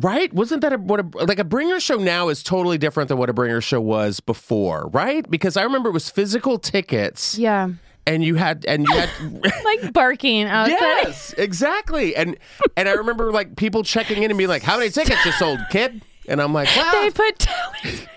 Right? 0.00 0.32
Wasn't 0.32 0.60
that 0.60 0.72
a, 0.72 0.78
what 0.78 1.00
a 1.00 1.24
like 1.24 1.40
a 1.40 1.44
bringer 1.44 1.80
show 1.80 1.96
now 1.96 2.28
is 2.28 2.44
totally 2.44 2.78
different 2.78 3.08
than 3.08 3.18
what 3.18 3.28
a 3.30 3.32
bringer 3.32 3.60
show 3.60 3.80
was 3.80 4.20
before, 4.20 4.88
right? 4.92 5.28
Because 5.28 5.56
I 5.56 5.64
remember 5.64 5.88
it 5.88 5.92
was 5.92 6.08
physical 6.08 6.56
tickets 6.60 7.36
Yeah. 7.36 7.70
And 8.08 8.24
you 8.24 8.34
had 8.36 8.64
and 8.66 8.86
you 8.86 8.94
had 8.94 9.10
Like 9.64 9.92
barking 9.92 10.44
outside. 10.44 10.78
Yes, 10.80 11.34
exactly. 11.36 12.16
And 12.16 12.36
and 12.76 12.88
I 12.88 12.92
remember 12.92 13.30
like 13.30 13.56
people 13.56 13.82
checking 13.82 14.22
in 14.22 14.30
and 14.30 14.38
being 14.38 14.48
like, 14.48 14.62
"How 14.62 14.78
many 14.78 14.90
tickets 14.90 15.24
you 15.24 15.32
sold, 15.32 15.60
kid?" 15.70 16.02
And 16.26 16.40
I'm 16.40 16.52
like, 16.52 16.68
"Well, 16.74 17.02
They 17.02 17.10
put. 17.10 17.46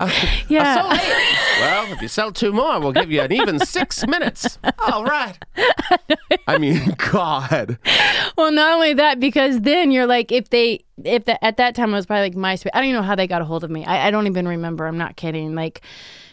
I 0.00 0.42
yeah. 0.48 0.74
sold. 0.74 1.00
Well, 1.60 1.92
if 1.92 2.02
you 2.02 2.08
sell 2.08 2.32
two 2.32 2.52
more, 2.52 2.78
we'll 2.80 2.92
give 2.92 3.10
you 3.10 3.22
an 3.22 3.32
even 3.32 3.58
six 3.60 4.06
minutes. 4.06 4.58
All 4.78 5.04
right. 5.04 5.36
I 6.46 6.58
mean, 6.58 6.94
God. 7.10 7.78
Well, 8.36 8.52
not 8.52 8.74
only 8.74 8.94
that, 8.94 9.20
because 9.20 9.60
then 9.62 9.90
you're 9.90 10.06
like, 10.06 10.32
if 10.32 10.50
they, 10.50 10.84
if 11.04 11.24
at 11.28 11.56
that 11.56 11.74
time 11.74 11.90
it 11.90 11.96
was 11.96 12.06
probably 12.06 12.30
like 12.30 12.34
MySpace. 12.34 12.70
I 12.74 12.80
don't 12.80 12.90
even 12.90 13.00
know 13.00 13.06
how 13.06 13.14
they 13.14 13.26
got 13.26 13.42
a 13.42 13.44
hold 13.44 13.64
of 13.64 13.70
me. 13.70 13.84
I, 13.84 14.08
I 14.08 14.10
don't 14.10 14.26
even 14.26 14.46
remember. 14.46 14.86
I'm 14.86 14.98
not 14.98 15.16
kidding. 15.16 15.54
Like, 15.54 15.82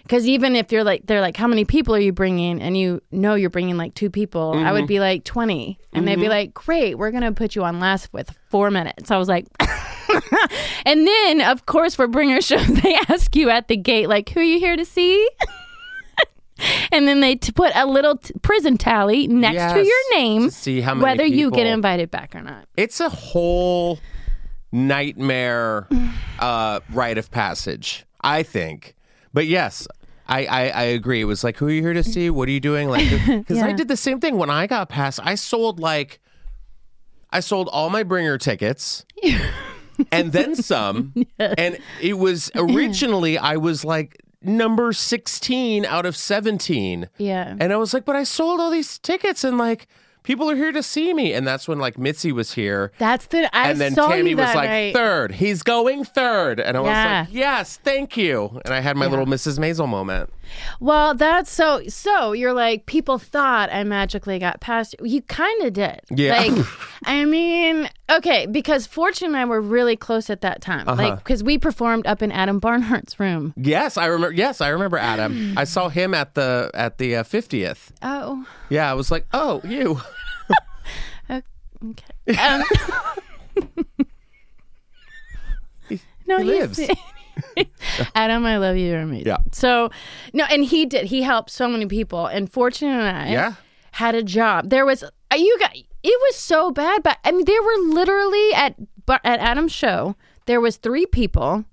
because 0.04 0.28
even 0.28 0.56
if 0.56 0.72
you're 0.72 0.84
like, 0.84 1.06
they're 1.06 1.22
like, 1.22 1.36
how 1.36 1.48
many 1.48 1.66
people 1.66 1.94
are 1.96 2.00
you 2.00 2.14
bringing? 2.14 2.62
And 2.62 2.78
you 2.78 3.02
know 3.12 3.36
you're 3.36 3.50
bringing 3.50 3.78
like 3.78 3.94
two 3.94 4.10
people. 4.10 4.54
I 4.56 4.72
would 4.72 4.82
mm-hmm. 4.82 4.88
be 4.88 5.00
like 5.00 5.24
20, 5.26 5.80
and 5.94 6.08
they'd 6.08 6.16
be 6.16 6.22
mm-hmm. 6.22 6.30
like, 6.30 6.54
great, 6.54 6.98
we're 6.98 7.12
gonna 7.12 7.34
put 7.34 7.56
you 7.56 7.64
on 7.64 7.80
last 7.80 8.12
with 8.14 8.36
four 8.50 8.72
minutes. 8.72 9.12
I 9.12 9.18
was 9.18 9.28
like. 9.28 9.48
and 10.86 11.06
then, 11.06 11.42
of 11.42 11.66
course, 11.66 11.94
for 11.96 12.08
bringer 12.08 12.42
shows, 12.42 12.66
they 12.82 12.98
ask 13.10 13.36
you 13.36 13.50
at 13.50 13.68
the 13.68 13.76
gate, 13.76 14.08
like, 14.08 14.30
who 14.30 14.40
are 14.40 14.44
you 14.44 14.60
here 14.60 14.78
to 14.78 14.86
see? 14.86 15.30
and 16.92 17.08
then 17.08 17.20
they 17.20 17.36
t- 17.36 17.52
put 17.52 17.72
a 17.76 17.86
little 17.86 18.18
t- 18.18 18.34
prison 18.42 18.78
tally 18.78 19.28
next 19.28 19.74
to 19.74 19.84
your 19.84 20.16
name 20.16 20.46
to 20.46 20.52
see 20.52 20.82
how 20.82 20.94
many 20.94 21.04
whether 21.04 21.26
you 21.26 21.52
get 21.52 21.68
invited 21.68 22.10
back 22.10 22.36
or 22.36 22.42
not. 22.42 22.68
It's 22.76 23.00
a 23.00 23.10
whole 23.10 24.00
nightmare 24.78 25.88
uh, 26.40 26.80
rite 26.92 27.18
of 27.18 27.32
passage, 27.32 28.06
I 28.22 28.44
think. 28.44 28.96
But 29.34 29.48
yes, 29.48 29.88
I, 30.28 30.46
I, 30.46 30.68
I 30.70 30.84
agree. 30.84 31.22
It 31.22 31.26
was 31.26 31.44
like, 31.44 31.58
who 31.58 31.68
are 31.68 31.72
you 31.72 31.82
here 31.82 31.94
to 31.94 32.04
see? 32.04 32.30
What 32.30 32.48
are 32.48 32.52
you 32.52 32.60
doing? 32.60 32.90
Like, 32.90 33.10
because 33.28 33.62
I 33.62 33.72
did 33.74 33.88
the 33.88 33.98
same 33.98 34.20
thing 34.20 34.38
when 34.38 34.50
I 34.50 34.68
got 34.68 34.90
passed. 34.90 35.20
I 35.24 35.36
sold 35.36 35.80
like, 35.80 36.20
I 37.32 37.40
sold 37.40 37.70
all 37.72 37.90
my 37.90 38.04
bringer 38.04 38.38
tickets. 38.38 39.06
and 40.12 40.32
then 40.32 40.56
some. 40.56 41.14
And 41.40 41.80
it 42.02 42.14
was 42.14 42.52
originally, 42.56 43.38
I 43.38 43.58
was 43.58 43.84
like 43.84 44.22
number 44.42 44.94
16 44.94 45.86
out 45.86 46.06
of 46.06 46.16
17. 46.16 47.10
Yeah. 47.18 47.56
And 47.60 47.74
I 47.74 47.78
was 47.78 47.94
like, 47.94 48.06
but 48.06 48.16
I 48.16 48.24
sold 48.24 48.60
all 48.60 48.72
these 48.72 49.00
tickets 49.00 49.44
and 49.44 49.58
like 49.58 49.88
people 50.28 50.50
are 50.52 50.56
here 50.58 50.74
to 50.74 50.84
see 50.84 51.14
me. 51.14 51.32
And 51.34 51.48
that's 51.48 51.68
when 51.70 51.80
like 51.80 51.98
Mitzi 51.98 52.34
was 52.34 52.54
here. 52.54 52.92
That's 53.00 53.28
the 53.28 53.50
I 53.56 53.72
and 53.72 53.80
then 53.80 53.94
saw 53.96 54.10
Tammy 54.10 54.32
you 54.32 54.38
was 54.38 54.46
that 54.48 54.56
like, 54.56 54.70
night. 54.70 54.94
third. 54.94 55.32
He's 55.32 55.64
going 55.64 56.04
third. 56.04 56.60
And 56.60 56.76
I 56.76 56.82
was 56.82 56.90
Yeah. 56.90 57.20
like, 57.22 57.34
yes, 57.34 57.78
thank 57.78 58.18
you. 58.18 58.60
And 58.66 58.74
I 58.74 58.82
had 58.82 58.98
my 58.98 59.08
little 59.08 59.26
Mrs. 59.26 59.58
Maisel 59.58 59.88
moment. 59.88 60.30
Well, 60.80 61.14
that's 61.14 61.50
so. 61.52 61.82
So 61.88 62.32
you're 62.34 62.54
like 62.54 62.86
people 62.86 63.18
thought 63.18 63.70
I 63.72 63.84
magically 63.84 64.38
got 64.40 64.60
past. 64.62 64.96
You 65.02 65.18
You 65.18 65.22
kind 65.24 65.64
of 65.64 65.74
did. 65.74 66.00
Yeah. 66.10 66.38
Like, 66.40 66.66
I 67.06 67.26
mean, 67.26 67.90
okay, 68.10 68.46
because 68.46 68.86
Fortune 68.86 69.28
and 69.30 69.38
I 69.38 69.46
were 69.46 69.60
really 69.62 69.96
close 69.96 70.30
at 70.30 70.42
that 70.42 70.62
time. 70.62 70.88
Uh-huh. 70.88 71.02
Like, 71.02 71.18
because 71.18 71.44
we 71.44 71.58
performed 71.58 72.06
up 72.06 72.22
in 72.22 72.32
Adam 72.32 72.62
Barnhart's 72.62 73.20
room. 73.20 73.54
Yes, 73.58 73.98
I 73.98 74.06
remember. 74.06 74.34
Yes, 74.36 74.62
I 74.62 74.70
remember 74.70 74.98
Adam. 74.98 75.54
I 75.58 75.64
saw 75.64 75.90
him 75.90 76.14
at 76.14 76.36
the 76.36 76.70
at 76.74 76.98
the 76.98 77.16
uh, 77.18 77.24
50th. 77.24 77.90
Oh, 78.02 78.46
Yeah, 78.70 78.90
I 78.90 78.94
was 78.94 79.10
like, 79.12 79.26
oh, 79.34 79.62
you. 79.64 80.00
okay. 81.84 82.38
Um, 82.38 82.64
no, 86.28 86.38
he 86.40 86.44
lives. 86.44 86.80
Adam, 88.16 88.46
I 88.46 88.58
love 88.58 88.76
you. 88.78 88.88
You're 88.88 89.02
amazing. 89.02 89.28
Yeah. 89.28 89.38
So, 89.52 89.90
no, 90.34 90.46
and 90.50 90.64
he 90.66 90.86
did. 90.86 91.06
He 91.06 91.22
helped 91.22 91.50
so 91.52 91.68
many 91.68 91.86
people. 91.86 92.26
And 92.26 92.52
Fortune 92.52 92.90
and 92.90 93.18
I 93.18 93.30
Yeah. 93.32 93.54
had 93.92 94.16
a 94.16 94.24
job. 94.24 94.70
There 94.70 94.86
was 94.86 95.04
uh, 95.04 95.10
you 95.36 95.58
got. 95.60 95.76
It 95.76 96.20
was 96.28 96.36
so 96.36 96.72
bad, 96.72 97.04
but 97.04 97.18
I 97.24 97.32
mean, 97.32 97.46
there 97.46 97.62
were 97.62 97.78
literally 97.94 98.54
at 98.54 98.76
at 99.24 99.40
Adam's 99.40 99.72
show. 99.72 100.16
There 100.46 100.62
was 100.62 100.78
three 100.78 101.06
people, 101.06 101.66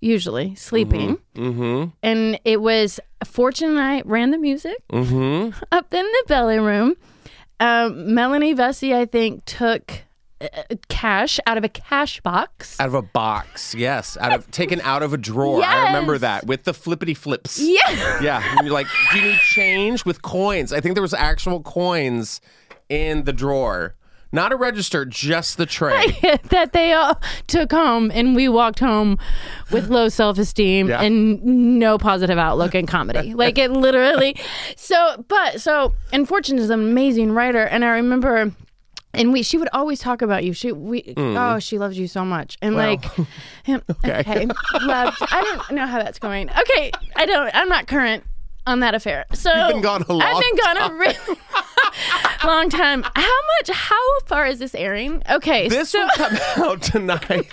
usually 0.00 0.54
sleeping, 0.54 1.18
Mm-hmm. 1.34 1.90
and 2.02 2.38
it 2.44 2.60
was 2.60 3.00
Fortune 3.24 3.70
and 3.70 3.78
I 3.80 4.02
ran 4.04 4.30
the 4.30 4.38
music 4.38 4.76
Mm-hmm. 4.92 5.58
up 5.72 5.92
in 5.94 6.04
the 6.04 6.24
belly 6.28 6.58
room. 6.58 6.96
Um, 7.60 8.14
Melanie 8.14 8.52
Vesey, 8.52 8.94
I 8.94 9.06
think, 9.06 9.44
took 9.44 10.02
uh, 10.40 10.46
cash 10.88 11.38
out 11.46 11.56
of 11.56 11.64
a 11.64 11.68
cash 11.68 12.20
box. 12.20 12.78
Out 12.80 12.88
of 12.88 12.94
a 12.94 13.02
box, 13.02 13.74
yes. 13.74 14.16
Out 14.20 14.32
of 14.32 14.50
taken 14.50 14.80
out 14.82 15.02
of 15.02 15.12
a 15.12 15.16
drawer. 15.16 15.62
I 15.62 15.86
remember 15.86 16.18
that 16.18 16.46
with 16.46 16.64
the 16.64 16.74
flippity 16.74 17.14
flips. 17.14 17.58
Yeah. 17.60 18.20
Yeah, 18.20 18.42
and 18.42 18.66
you're 18.66 18.74
like, 18.74 18.86
do 19.12 19.18
you 19.18 19.30
need 19.30 19.38
change 19.38 20.04
with 20.04 20.22
coins? 20.22 20.72
I 20.72 20.80
think 20.80 20.94
there 20.94 21.02
was 21.02 21.14
actual 21.14 21.62
coins 21.62 22.40
in 22.88 23.24
the 23.24 23.32
drawer, 23.32 23.94
not 24.34 24.52
a 24.52 24.56
register, 24.56 25.04
just 25.04 25.56
the 25.56 25.64
tray. 25.66 26.18
that 26.50 26.72
they 26.72 26.92
all 26.92 27.20
took 27.46 27.70
home 27.72 28.10
and 28.12 28.34
we 28.34 28.48
walked 28.48 28.80
home 28.80 29.18
with 29.70 29.88
low 29.88 30.08
self-esteem 30.08 30.88
Yeah. 30.88 31.00
and 31.02 31.42
no 31.44 31.96
positive 31.98 32.36
outlook 32.38 32.74
in 32.74 32.86
comedy. 32.86 33.32
Like 33.44 33.58
it 33.58 33.70
literally 33.70 34.36
so 34.76 35.24
but 35.28 35.60
so 35.60 35.94
and 36.12 36.26
fortune 36.26 36.58
is 36.58 36.70
an 36.70 36.80
amazing 36.80 37.30
writer 37.32 37.62
and 37.64 37.84
i 37.84 37.88
remember 37.90 38.52
and 39.12 39.32
we 39.32 39.42
she 39.42 39.58
would 39.58 39.68
always 39.72 40.00
talk 40.00 40.22
about 40.22 40.44
you. 40.44 40.52
She 40.52 40.72
we 40.72 41.02
mm. 41.02 41.36
oh 41.36 41.58
she 41.58 41.78
loves 41.78 41.98
you 41.98 42.08
so 42.08 42.24
much. 42.24 42.56
And 42.62 42.74
Well, 42.74 42.86
like 42.86 43.04
okay, 44.04 44.46
loved 44.82 45.18
i 45.20 45.40
don't 45.42 45.76
know 45.76 45.86
how 45.86 45.98
that's 45.98 46.18
going. 46.18 46.50
Okay 46.50 46.90
i 47.16 47.26
don't 47.26 47.54
i'm 47.54 47.68
not 47.68 47.86
current 47.86 48.24
on 48.66 48.80
that 48.80 48.94
affair 48.94 49.24
so 49.32 49.52
You've 49.54 49.72
been 49.72 49.82
gone 49.82 50.02
a 50.08 50.12
long 50.12 50.22
i've 50.22 50.40
been 50.40 50.56
gone 50.56 50.90
a 50.90 50.94
really 50.94 51.38
long 52.44 52.68
time 52.70 53.02
how 53.14 53.38
much 53.60 53.70
how 53.70 54.20
far 54.26 54.46
is 54.46 54.58
this 54.58 54.74
airing 54.74 55.22
okay 55.30 55.68
This 55.68 55.90
so 55.90 56.00
will 56.00 56.08
come 56.16 56.36
out 56.64 56.82
tonight. 56.82 57.52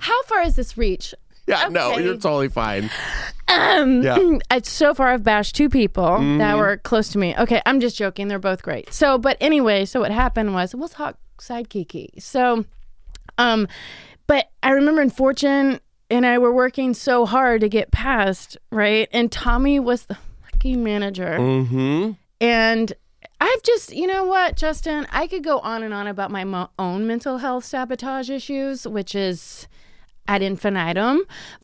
how 0.00 0.22
far 0.24 0.42
is 0.42 0.56
this 0.56 0.76
reach 0.78 1.14
yeah, 1.44 1.66
no, 1.68 1.94
Okay. 1.94 2.04
you're 2.04 2.14
totally 2.14 2.48
fine. 2.48 2.88
Um, 3.48 4.02
Yeah. 4.02 4.38
so 4.62 4.94
far 4.94 5.08
I've 5.08 5.24
bashed 5.24 5.56
two 5.56 5.68
people 5.68 6.04
Mm-hmm. 6.04 6.38
that 6.38 6.56
were 6.56 6.76
close 6.76 7.08
to 7.10 7.18
me. 7.18 7.34
Okay, 7.36 7.60
I'm 7.66 7.80
just 7.80 7.96
joking. 7.96 8.28
They're 8.28 8.38
both 8.38 8.62
great. 8.62 8.94
So, 8.94 9.18
but 9.18 9.38
anyway, 9.40 9.84
so 9.84 9.98
what 9.98 10.12
happened 10.12 10.54
was 10.54 10.72
we'll 10.72 10.88
talk 10.88 11.18
side 11.40 11.68
kiki. 11.68 12.10
So, 12.20 12.64
um, 13.38 13.66
but 14.28 14.50
I 14.62 14.70
remember 14.70 15.02
in 15.02 15.10
Fortune 15.10 15.80
and 16.12 16.24
I 16.26 16.38
were 16.38 16.52
working 16.52 16.94
so 16.94 17.26
hard 17.26 17.60
to 17.62 17.68
get 17.68 17.90
past 17.90 18.56
right, 18.70 19.08
and 19.12 19.32
Tommy 19.32 19.80
was 19.80 20.04
the 20.06 20.16
fucking 20.42 20.82
manager, 20.84 21.38
Mm-hmm. 21.38 22.12
and. 22.40 22.92
I've 23.44 23.62
just, 23.64 23.92
you 23.92 24.06
know 24.06 24.22
what, 24.22 24.54
Justin, 24.54 25.04
I 25.10 25.26
could 25.26 25.42
go 25.42 25.58
on 25.58 25.82
and 25.82 25.92
on 25.92 26.06
about 26.06 26.30
my 26.30 26.44
mo- 26.44 26.70
own 26.78 27.08
mental 27.08 27.38
health 27.38 27.64
sabotage 27.64 28.30
issues, 28.30 28.86
which 28.86 29.16
is 29.16 29.66
ad 30.28 30.42
infinitum. 30.42 31.22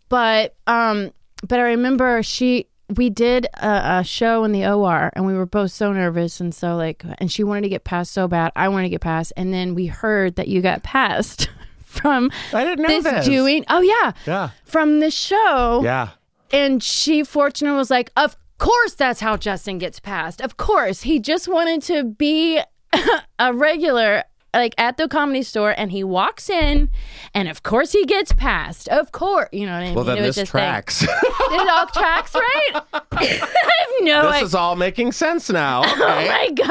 But 0.09 0.57
um, 0.67 1.13
but 1.47 1.61
I 1.61 1.63
remember 1.63 2.21
she 2.25 2.67
we 2.97 3.11
did 3.11 3.47
a, 3.63 3.99
a 4.01 4.05
show 4.05 4.43
in 4.43 4.51
the 4.51 4.67
OR 4.67 5.13
and 5.13 5.25
we 5.25 5.35
were 5.35 5.47
both 5.47 5.71
so 5.71 5.93
nervous 5.93 6.41
and 6.41 6.53
so 6.53 6.75
like 6.75 7.05
and 7.19 7.31
she 7.31 7.45
wanted 7.45 7.61
to 7.61 7.69
get 7.69 7.85
past 7.85 8.11
so 8.11 8.27
bad. 8.27 8.51
I 8.57 8.67
wanted 8.71 8.87
to 8.87 8.91
get 8.91 9.01
past, 9.01 9.33
and 9.37 9.55
then 9.55 9.77
we 9.77 9.87
heard 9.87 10.35
that 10.35 10.49
you 10.49 10.61
got 10.61 10.83
passed 10.83 11.49
from 11.89 12.31
I 12.53 12.65
didn't 12.65 12.83
know 12.83 12.89
this, 12.89 13.05
this. 13.05 13.25
doing. 13.27 13.65
Oh 13.69 13.81
yeah, 13.81 14.13
Yeah. 14.27 14.51
from 14.65 15.01
the 15.01 15.11
show. 15.11 15.81
Yeah. 15.83 16.11
And 16.53 16.83
she, 16.83 17.25
fortunately, 17.25 17.77
was 17.77 17.91
like, 17.91 18.11
Of 18.17 18.37
course, 18.59 18.95
that's 18.95 19.21
how 19.21 19.37
Justin 19.37 19.79
gets 19.79 20.01
passed. 20.01 20.41
Of 20.41 20.57
course. 20.57 21.03
He 21.03 21.19
just 21.19 21.47
wanted 21.49 21.83
to 21.83 22.05
be 22.05 22.61
a 23.39 23.53
regular, 23.53 24.25
like 24.55 24.75
at 24.79 24.97
the 24.97 25.09
comedy 25.09 25.43
store, 25.43 25.75
and 25.77 25.93
he 25.93 26.03
walks 26.03 26.49
in, 26.49 26.89
and 27.35 27.49
of 27.49 27.63
course, 27.63 27.93
he 27.93 28.05
gets 28.07 28.33
passed. 28.33 28.89
Of 28.89 29.13
course. 29.13 29.49
You 29.53 29.67
know 29.67 29.73
what 29.73 29.79
I 29.83 29.85
mean? 29.85 29.95
Well, 29.95 30.05
then 30.05 30.19
It 30.19 30.23
was 30.23 30.37
this 30.37 30.45
just 30.45 30.55
like- 30.55 30.63
tracks. 30.63 31.03
it 31.03 31.69
all 31.71 31.87
tracks, 31.89 32.35
right? 32.35 32.71
I 33.13 33.25
have 33.25 33.89
no 34.03 34.23
this 34.23 34.33
idea. 34.37 34.45
is 34.47 34.55
all 34.55 34.75
making 34.77 35.13
sense 35.13 35.51
now. 35.51 35.83
Oh 35.85 35.97
my 35.99 36.51
god! 36.55 36.67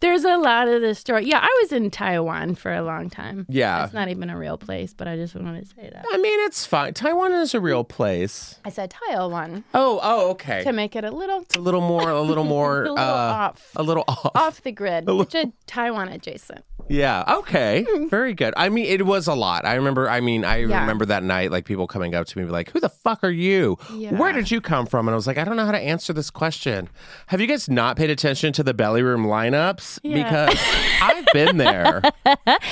There's 0.00 0.24
a 0.24 0.36
lot 0.36 0.68
of 0.68 0.80
this 0.80 0.98
story. 0.98 1.24
Yeah, 1.26 1.38
I 1.42 1.58
was 1.62 1.72
in 1.72 1.90
Taiwan 1.90 2.54
for 2.54 2.72
a 2.72 2.82
long 2.82 3.10
time. 3.10 3.46
Yeah. 3.48 3.84
it's 3.84 3.92
not 3.94 4.08
even 4.08 4.30
a 4.30 4.38
real 4.38 4.56
place, 4.58 4.92
but 4.94 5.08
I 5.08 5.16
just 5.16 5.34
wanted 5.34 5.68
to 5.68 5.74
say 5.74 5.90
that. 5.92 6.04
I 6.10 6.16
mean, 6.18 6.38
it's 6.46 6.64
fine. 6.66 6.94
Taiwan 6.94 7.32
is 7.34 7.54
a 7.54 7.60
real 7.60 7.84
place. 7.84 8.58
I 8.64 8.70
said 8.70 8.94
Taiwan 9.08 9.64
Oh, 9.74 10.00
oh, 10.02 10.30
okay. 10.30 10.62
to 10.64 10.72
make 10.72 10.96
it 10.96 11.04
a 11.04 11.10
little 11.10 11.44
a 11.56 11.58
little 11.60 11.80
more, 11.80 12.10
a 12.10 12.20
little 12.22 12.44
more, 12.56 12.80
A 12.84 12.92
little 12.92 12.98
uh, 12.98 13.02
off. 13.02 13.70
a 13.76 13.82
little 13.82 14.04
off. 14.08 14.30
off 14.34 14.62
the 14.62 14.72
grid, 14.72 15.06
just 15.28 15.48
Taiwan 15.66 16.08
adjacent. 16.08 16.64
Yeah. 16.88 17.24
Okay. 17.38 17.86
Very 18.10 18.34
good. 18.34 18.52
I 18.56 18.68
mean, 18.68 18.84
it 18.86 19.06
was 19.06 19.26
a 19.26 19.34
lot. 19.34 19.64
I 19.64 19.74
remember. 19.74 20.08
I 20.08 20.20
mean, 20.20 20.44
I 20.44 20.58
Yeah. 20.58 20.80
remember 20.80 21.06
that 21.06 21.22
night, 21.22 21.50
like 21.50 21.64
people 21.64 21.86
coming 21.86 22.14
up 22.14 22.26
to 22.26 22.38
me 22.38 22.44
like, 22.44 22.70
"Who 22.72 22.80
the 22.80 22.88
fuck 22.90 23.24
are 23.24 23.30
you? 23.30 23.78
Yeah. 23.94 24.14
Where 24.14 24.32
did 24.32 24.50
you 24.50 24.60
come 24.60 24.84
from?" 24.86 25.08
And 25.08 25.14
I 25.14 25.16
was 25.16 25.26
like, 25.26 25.38
"I 25.38 25.44
don't 25.44 25.56
know 25.56 25.64
how 25.64 25.72
to 25.72 25.78
answer 25.78 26.12
this 26.12 26.30
question. 26.30 26.88
Have 27.28 27.40
you 27.40 27.46
guys 27.46 27.68
not 27.70 27.96
paid 27.96 28.10
attention 28.10 28.52
to 28.54 28.62
the 28.62 28.74
belly 28.74 29.02
room 29.02 29.24
lineups? 29.24 30.00
Yeah. 30.02 30.22
Because 30.24 30.58
I've 31.02 31.24
been 31.32 31.56
there. 31.56 32.02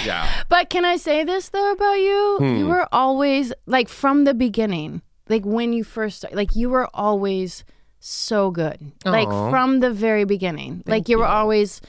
yeah. 0.05 0.29
But 0.49 0.69
can 0.69 0.85
I 0.85 0.97
say 0.97 1.25
this 1.25 1.49
though 1.49 1.73
about 1.73 1.95
you? 1.95 2.37
Hmm. 2.39 2.57
You 2.57 2.67
were 2.67 2.87
always 2.93 3.53
like 3.67 3.89
from 3.89 4.25
the 4.25 4.35
beginning, 4.35 5.01
like 5.29 5.45
when 5.47 5.73
you 5.73 5.85
first 5.85 6.19
started, 6.19 6.37
like 6.37 6.55
you 6.55 6.69
were 6.69 6.89
always 6.95 7.65
so 7.99 8.51
good. 8.51 8.79
Like 9.05 9.29
from 9.29 9.81
the 9.81 9.91
very 9.91 10.25
beginning. 10.25 10.83
like 10.87 11.09
you, 11.09 11.19
were 11.19 11.25
always 11.27 11.81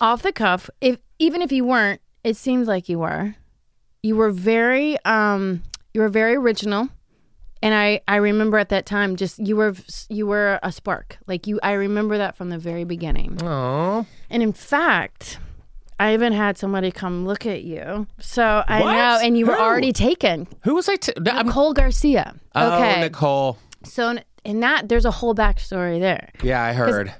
off 0.00 0.22
the 0.22 0.32
cuff. 0.32 0.70
If 0.80 0.96
even 1.18 1.42
if 1.42 1.52
you 1.52 1.64
weren't, 1.64 2.00
it 2.24 2.36
seems 2.36 2.68
like 2.68 2.88
you 2.88 2.98
were. 3.00 3.34
You 4.02 4.16
were 4.16 4.30
very 4.30 4.96
um 5.04 5.62
you 5.94 6.00
were 6.00 6.08
very 6.08 6.34
original. 6.36 6.88
And 7.60 7.74
I, 7.74 8.00
I 8.06 8.16
remember 8.16 8.56
at 8.58 8.68
that 8.68 8.86
time 8.86 9.16
just 9.16 9.40
you 9.40 9.56
were 9.56 9.74
you 10.08 10.26
were 10.28 10.60
a 10.62 10.70
spark. 10.70 11.18
Like 11.26 11.46
you 11.48 11.58
I 11.62 11.72
remember 11.72 12.16
that 12.18 12.36
from 12.36 12.50
the 12.50 12.58
very 12.58 12.84
beginning. 12.84 13.38
Oh. 13.42 14.06
And 14.30 14.42
in 14.42 14.52
fact, 14.52 15.38
I 15.98 16.14
even 16.14 16.32
had 16.32 16.56
somebody 16.56 16.92
come 16.92 17.26
look 17.26 17.44
at 17.46 17.64
you. 17.64 18.06
So 18.20 18.62
I 18.68 18.80
What? 18.80 18.92
know, 18.92 19.18
and 19.20 19.36
you 19.36 19.46
were 19.46 19.56
Who? 19.56 19.60
already 19.60 19.92
taken. 19.92 20.46
Who 20.62 20.76
was 20.76 20.88
I? 20.88 20.94
T- 20.96 21.12
I'm, 21.26 21.46
Nicole 21.48 21.72
Garcia. 21.72 22.36
oh, 22.54 22.74
Okay. 22.76 23.00
Nicole. 23.00 23.58
So 23.82 24.16
and 24.48 24.62
that 24.64 24.88
there's 24.88 25.04
a 25.04 25.10
whole 25.12 25.34
backstory 25.34 26.00
there. 26.00 26.30
Yeah, 26.42 26.62
I 26.62 26.72
heard. 26.72 27.14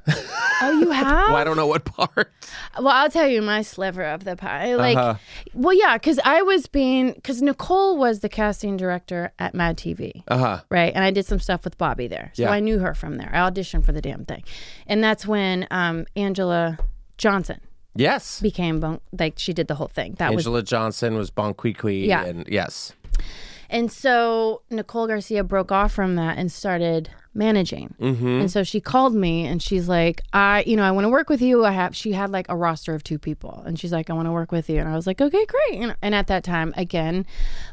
Oh, 0.61 0.71
you 0.81 0.91
have? 0.91 1.07
well, 1.29 1.37
I 1.37 1.45
don't 1.45 1.57
know 1.57 1.67
what 1.69 1.85
part. 1.85 2.33
Well, 2.77 2.89
I'll 2.89 3.11
tell 3.11 3.29
you 3.29 3.43
my 3.43 3.63
sliver 3.63 4.03
of 4.03 4.25
the 4.25 4.35
pie. 4.35 4.75
Like, 4.75 4.97
Uh-huh. 4.97 5.15
well, 5.55 5.75
yeah, 5.75 5.97
because 5.97 6.19
I 6.25 6.43
was 6.43 6.67
being, 6.67 7.13
because 7.13 7.41
Nicole 7.43 7.97
was 7.99 8.21
the 8.21 8.29
casting 8.29 8.77
director 8.77 9.31
at 9.39 9.55
Mad 9.55 9.77
TV, 9.77 10.23
Uh 10.27 10.39
huh. 10.39 10.61
right? 10.71 10.93
And 10.95 11.05
I 11.05 11.11
did 11.13 11.27
some 11.27 11.39
stuff 11.39 11.65
with 11.65 11.79
Bobby 11.79 12.09
there. 12.09 12.33
So 12.35 12.43
Yeah. 12.45 12.51
I 12.51 12.61
knew 12.61 12.79
her 12.81 12.95
from 12.95 13.19
there. 13.19 13.31
I 13.33 13.39
auditioned 13.49 13.85
for 13.85 13.93
the 13.93 14.01
damn 14.01 14.25
thing. 14.25 14.43
And 14.87 15.05
that's 15.05 15.27
when 15.27 15.67
um, 15.71 16.07
Angela 16.17 16.79
Johnson 17.19 17.61
Yes. 17.95 18.41
became, 18.41 18.81
bon- 18.81 19.01
like, 19.19 19.35
she 19.39 19.53
did 19.53 19.69
the 19.69 19.75
whole 19.75 19.89
thing. 19.89 20.15
That 20.19 20.33
was, 20.35 20.47
Angela 20.47 20.63
Johnson 20.63 21.15
was 21.17 21.31
Bon. 21.31 21.55
Yeah. 21.85 22.25
And 22.25 22.49
yes. 22.49 22.93
And 23.71 23.93
so 23.93 24.63
Nicole 24.71 25.07
Garcia 25.07 25.45
broke 25.45 25.71
off 25.71 25.93
from 25.93 26.17
that 26.17 26.39
and 26.39 26.51
started 26.51 27.11
managing. 27.35 27.95
Mm-hmm. 28.01 28.41
And 28.41 28.51
so 28.51 28.63
she 28.65 28.81
called 28.81 29.15
me 29.15 29.47
and 29.47 29.63
she's 29.63 29.89
like, 29.89 30.23
I, 30.33 30.65
you 30.67 30.77
know, 30.77 30.83
I 30.83 30.91
want 30.91 31.05
to 31.05 31.09
work 31.09 31.29
with 31.29 31.41
you. 31.41 31.65
I 31.65 31.71
have, 31.71 31.95
she 31.95 32.13
had 32.13 32.31
like 32.31 32.47
a 32.49 32.57
roster 32.57 32.95
of 32.95 33.05
two 33.05 33.19
people 33.19 33.63
and 33.67 33.79
she's 33.79 33.93
like, 33.93 34.11
I 34.11 34.15
want 34.15 34.27
to 34.27 34.33
work 34.33 34.53
with 34.53 34.69
you. 34.69 34.79
And 34.79 34.89
I 34.89 34.97
was 34.97 35.07
like, 35.07 35.21
okay, 35.21 35.47
great. 35.47 35.81
And, 35.81 35.97
and 36.03 36.15
at 36.15 36.27
that 36.27 36.45
time, 36.45 36.75
again, 36.77 37.27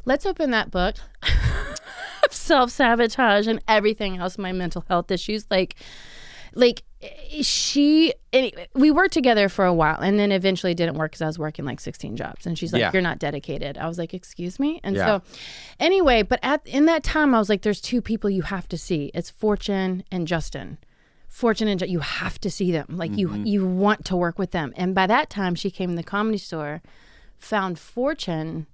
let's 0.05 0.25
open 0.25 0.51
that 0.51 0.69
book 0.69 0.95
of 2.23 2.33
self 2.33 2.71
sabotage 2.71 3.47
and 3.47 3.61
everything 3.67 4.17
else, 4.17 4.37
my 4.37 4.51
mental 4.51 4.85
health 4.87 5.11
issues. 5.11 5.45
Like, 5.49 5.75
like 6.55 6.83
she, 7.41 8.13
we 8.73 8.89
worked 8.89 9.13
together 9.13 9.49
for 9.49 9.65
a 9.65 9.73
while 9.73 9.99
and 9.99 10.17
then 10.17 10.31
eventually 10.31 10.73
didn't 10.73 10.95
work 10.95 11.11
because 11.11 11.21
I 11.21 11.27
was 11.27 11.37
working 11.37 11.65
like 11.65 11.79
16 11.79 12.15
jobs. 12.15 12.47
And 12.47 12.57
she's 12.57 12.73
like, 12.73 12.79
Yeah. 12.79 12.91
you're 12.93 13.01
not 13.01 13.19
dedicated. 13.19 13.77
I 13.77 13.87
was 13.87 13.97
like, 13.97 14.13
excuse 14.13 14.59
me. 14.59 14.79
And 14.83 14.95
Yeah. 14.95 15.05
so 15.05 15.21
anyway, 15.79 16.23
but 16.23 16.39
at 16.41 16.65
in 16.65 16.85
that 16.85 17.03
time, 17.03 17.35
I 17.35 17.39
was 17.39 17.49
like, 17.49 17.61
there's 17.61 17.81
two 17.81 18.01
people 18.01 18.29
you 18.29 18.43
have 18.43 18.67
to 18.69 18.77
see. 18.77 19.11
It's 19.13 19.29
Fortune 19.29 20.03
and 20.11 20.27
Justin. 20.27 20.77
Fortune 21.27 21.67
and 21.67 21.81
you 21.81 21.99
have 21.99 22.39
to 22.39 22.49
see 22.49 22.71
them. 22.71 22.87
Like 22.89 23.17
you, 23.17 23.27
mm-hmm. 23.27 23.45
you 23.45 23.67
want 23.67 24.05
to 24.05 24.15
work 24.15 24.39
with 24.39 24.51
them. 24.51 24.73
And 24.77 24.95
by 24.95 25.05
that 25.07 25.29
time, 25.29 25.53
she 25.53 25.69
came 25.69 25.89
to 25.89 25.95
the 25.95 26.03
comedy 26.03 26.37
store, 26.37 26.81
found 27.37 27.77
Fortune, 27.77 28.67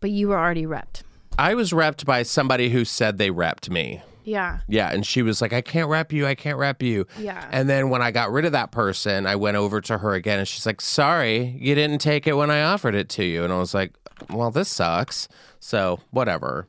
but 0.00 0.10
you 0.10 0.28
were 0.28 0.38
already 0.38 0.66
repped. 0.66 1.02
I 1.38 1.54
was 1.54 1.72
repped 1.72 2.04
by 2.04 2.22
somebody 2.22 2.68
who 2.68 2.84
said 2.84 3.16
they 3.16 3.30
repped 3.30 3.70
me. 3.70 4.02
Yeah. 4.24 4.60
Yeah, 4.68 4.90
and 4.92 5.04
she 5.04 5.22
was 5.22 5.40
like, 5.40 5.52
"I 5.52 5.60
can't 5.60 5.88
rep 5.88 6.12
you. 6.12 6.26
I 6.26 6.34
can't 6.34 6.58
rep 6.58 6.82
you." 6.82 7.06
Yeah. 7.18 7.46
And 7.50 7.68
then 7.68 7.90
when 7.90 8.02
I 8.02 8.10
got 8.10 8.30
rid 8.30 8.44
of 8.44 8.52
that 8.52 8.72
person, 8.72 9.26
I 9.26 9.36
went 9.36 9.56
over 9.56 9.80
to 9.82 9.98
her 9.98 10.14
again, 10.14 10.38
and 10.38 10.48
she's 10.48 10.66
like, 10.66 10.80
"Sorry, 10.80 11.56
you 11.60 11.74
didn't 11.74 11.98
take 11.98 12.26
it 12.26 12.34
when 12.34 12.50
I 12.50 12.62
offered 12.62 12.94
it 12.94 13.08
to 13.10 13.24
you." 13.24 13.44
And 13.44 13.52
I 13.52 13.58
was 13.58 13.74
like, 13.74 13.92
"Well, 14.30 14.50
this 14.50 14.68
sucks." 14.68 15.28
So 15.60 16.00
whatever. 16.10 16.68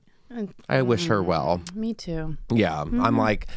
I 0.67 0.81
wish 0.81 1.07
her 1.07 1.21
well. 1.21 1.59
Mm-hmm. 1.59 1.79
Me 1.79 1.93
too. 1.93 2.37
Yeah, 2.51 2.81
I'm 2.81 2.91
mm-hmm. 2.91 3.17
like, 3.17 3.47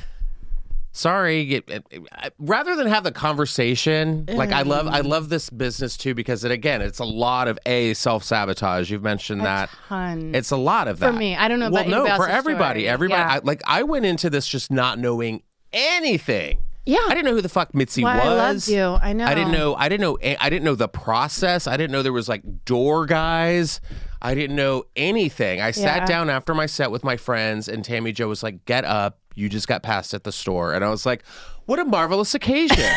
sorry. 0.97 1.55
It- 1.55 1.69
it- 1.69 1.87
uh, 1.93 2.27
uh, 2.27 2.31
rather 2.39 2.75
than 2.77 2.87
have 2.87 3.05
the 3.05 3.13
conversation, 3.13 4.27
like 4.29 4.53
I 4.53 4.63
love, 4.63 4.87
I 4.87 5.01
mm. 5.01 5.07
love 5.07 5.29
this 5.29 5.51
business 5.51 5.97
too 5.97 6.15
because 6.15 6.45
it 6.45 6.51
again, 6.51 6.83
it's 6.83 6.99
a 6.99 7.05
lot 7.05 7.49
of 7.49 7.59
a 7.67 7.95
self 7.95 8.25
sabotage. 8.25 8.91
You've 8.91 9.03
mentioned 9.03 9.43
that. 9.43 9.71
Ton. 9.89 10.35
It's 10.35 10.51
a 10.51 10.57
lot 10.57 10.89
of 10.89 10.99
that 10.99 11.13
for 11.13 11.19
me. 11.19 11.37
I 11.37 11.49
don't 11.49 11.61
know 11.61 11.71
Well, 11.71 11.87
about 11.87 12.05
no, 12.09 12.17
for 12.17 12.29
everybody. 12.29 12.81
story. 12.81 12.89
Everybody. 12.89 13.21
Yeah. 13.21 13.35
I, 13.35 13.41
like 13.43 13.63
I 13.67 13.83
went 13.83 14.07
into 14.07 14.31
this 14.31 14.47
just 14.47 14.71
not 14.71 14.99
knowing 14.99 15.43
anything. 15.73 16.59
Yeah. 16.85 16.99
I 17.05 17.11
didn't 17.11 17.25
know 17.25 17.35
who 17.35 17.43
the 17.43 17.49
fuck 17.49 17.75
Mitzi 17.75 18.05
Why 18.05 18.17
was. 18.17 18.27
I 18.27 18.35
loved 18.35 18.69
you. 18.69 18.85
I 18.85 19.13
know. 19.13 19.25
I 19.25 19.35
didn't 19.35 19.53
know. 19.53 19.75
I 19.75 19.89
didn't 19.89 20.03
know. 20.03 20.19
I 20.41 20.49
didn't 20.51 20.65
know 20.65 20.77
the 20.77 20.89
process. 20.89 21.67
I 21.67 21.77
didn't 21.77 21.91
know 21.93 22.03
there 22.03 22.13
was 22.13 22.29
like 22.29 22.65
door 22.65 23.07
guys. 23.07 23.81
I 24.23 24.35
didn't 24.35 24.57
know 24.57 24.85
anything. 24.95 25.61
I 25.61 25.67
Yeah. 25.67 25.73
sat 25.73 26.09
down 26.09 26.31
after 26.31 26.55
my 26.55 26.67
set 26.67 26.91
with 26.91 27.05
my 27.05 27.17
friends, 27.17 27.69
and 27.69 27.85
Tammy 27.85 28.13
Joe 28.13 28.29
was 28.29 28.43
like, 28.43 28.65
"Get 28.65 28.85
up! 28.85 29.19
You 29.37 29.49
just 29.49 29.69
got 29.69 29.85
passed 29.85 30.13
at 30.15 30.25
the 30.25 30.33
store." 30.33 30.75
And 30.75 30.85
I 30.85 30.89
was 30.89 31.07
like, 31.07 31.23
"What 31.67 31.79
a 31.79 31.85
marvelous 31.85 32.35
occasion!" 32.35 32.93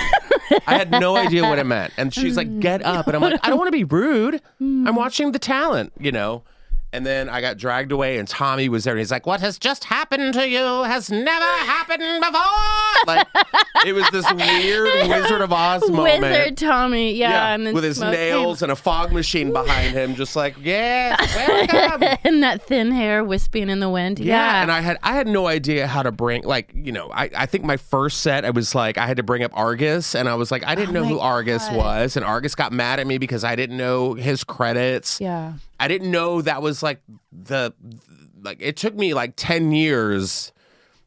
I 0.65 0.75
had 0.75 0.89
no 0.89 1.15
idea 1.15 1.43
what 1.43 1.59
it 1.59 1.65
meant. 1.65 1.93
And 1.97 2.11
she's 2.11 2.35
like, 2.35 2.59
"Get 2.59 2.83
up!" 2.83 3.05
And 3.05 3.15
I'm 3.15 3.21
like, 3.21 3.39
"I 3.43 3.49
don't 3.49 3.59
want 3.59 3.67
to 3.67 3.77
be 3.77 3.83
rude. 3.83 4.41
I'm 4.59 4.95
watching 4.95 5.31
the 5.31 5.39
talent, 5.39 5.93
you 5.99 6.11
know." 6.11 6.41
And 6.91 7.05
then 7.05 7.29
I 7.29 7.39
got 7.39 7.57
dragged 7.57 7.91
away, 7.91 8.17
and 8.17 8.27
Tommy 8.27 8.67
was 8.67 8.83
there, 8.83 8.93
and 8.93 8.99
he's 8.99 9.11
like, 9.11 9.27
"What 9.27 9.41
has 9.41 9.59
just 9.59 9.83
happened 9.83 10.33
to 10.33 10.49
you 10.49 10.57
has 10.83 11.11
never 11.11 11.45
happened 11.45 12.21
before." 12.21 12.41
Like 13.07 13.27
it 13.85 13.93
was 13.93 14.07
this 14.09 14.25
weird 14.33 15.07
Wizard 15.09 15.41
of 15.41 15.53
Oz 15.53 15.89
moment. 15.89 16.21
Wizard 16.21 16.57
Tommy. 16.57 17.13
Yeah. 17.15 17.53
and 17.53 17.65
then 17.65 17.73
with 17.73 17.83
his 17.85 17.97
smoke 17.97 18.13
came- 18.13 18.29
nails 18.35 18.61
and 18.61 18.71
a 18.71 18.75
fog 18.75 19.13
machine 19.13 19.53
behind 19.53 19.93
him, 19.93 20.15
just 20.15 20.35
like, 20.35 20.55
yeah, 20.59 21.15
welcome. 21.47 22.17
and 22.25 22.43
that 22.43 22.63
thin 22.67 22.91
hair 22.91 23.23
wisping 23.23 23.69
in 23.69 23.79
the 23.79 23.89
wind. 23.89 24.19
Yeah. 24.19 24.61
and 24.61 24.69
I 24.71 24.81
had 24.81 24.97
I 25.01 25.13
had 25.13 25.27
no 25.27 25.47
idea 25.47 25.87
how 25.87 26.03
to 26.03 26.11
bring 26.11 26.43
like 26.43 26.71
you 26.73 26.91
know 26.91 27.09
I, 27.11 27.29
I 27.35 27.45
think 27.45 27.63
my 27.63 27.77
first 27.77 28.19
set 28.21 28.43
I 28.43 28.49
was 28.49 28.75
like 28.75 28.97
I 28.97 29.07
had 29.07 29.17
to 29.17 29.23
bring 29.23 29.43
up 29.43 29.51
Argus 29.53 30.13
and 30.15 30.27
I 30.27 30.35
was 30.35 30.51
like 30.51 30.65
I 30.67 30.75
didn't 30.75 30.95
oh 30.97 30.99
know 30.99 31.05
Oh 31.05 31.09
my 31.09 31.09
who 31.11 31.19
Argus 31.19 31.69
was 31.71 32.17
and 32.17 32.25
Argus 32.25 32.53
got 32.55 32.73
mad 32.73 32.99
at 32.99 33.07
me 33.07 33.17
because 33.17 33.43
I 33.45 33.55
didn't 33.55 33.77
know 33.77 34.13
his 34.15 34.43
credits 34.43 35.21
yeah. 35.21 35.53
I 35.79 35.87
didn't 35.87 36.11
know 36.11 36.41
that 36.41 36.61
was 36.61 36.83
like 36.83 37.01
the 37.31 37.73
like 38.41 38.57
it 38.61 38.77
took 38.77 38.95
me 38.95 39.13
like 39.13 39.33
10 39.35 39.71
years 39.71 40.51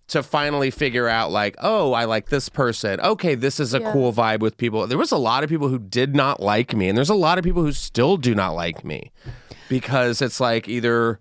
to 0.08 0.22
finally 0.22 0.70
figure 0.70 1.08
out 1.08 1.30
like 1.30 1.56
oh 1.61 1.92
I 1.92 2.04
like 2.04 2.28
this 2.28 2.48
person 2.48 3.00
okay 3.00 3.35
this 3.35 3.58
is 3.61 3.72
a 3.74 3.80
Yeah. 3.80 3.92
cool 3.92 4.12
vibe 4.12 4.40
with 4.40 4.56
people 4.56 4.87
there 4.87 4.98
was 4.98 5.12
a 5.12 5.16
lot 5.16 5.42
of 5.44 5.48
people 5.50 5.68
who 5.68 5.78
did 5.78 6.14
not 6.14 6.40
like 6.40 6.74
me 6.76 6.88
and 6.88 6.96
there's 6.98 7.08
a 7.11 7.14
lot 7.14 7.38
of 7.38 7.44
people 7.44 7.62
who 7.62 7.72
still 7.72 8.16
do 8.16 8.35
not 8.35 8.50
like 8.54 8.85
me 8.85 9.11
because 9.68 10.20
it's 10.20 10.40
like 10.40 10.68
either 10.68 11.18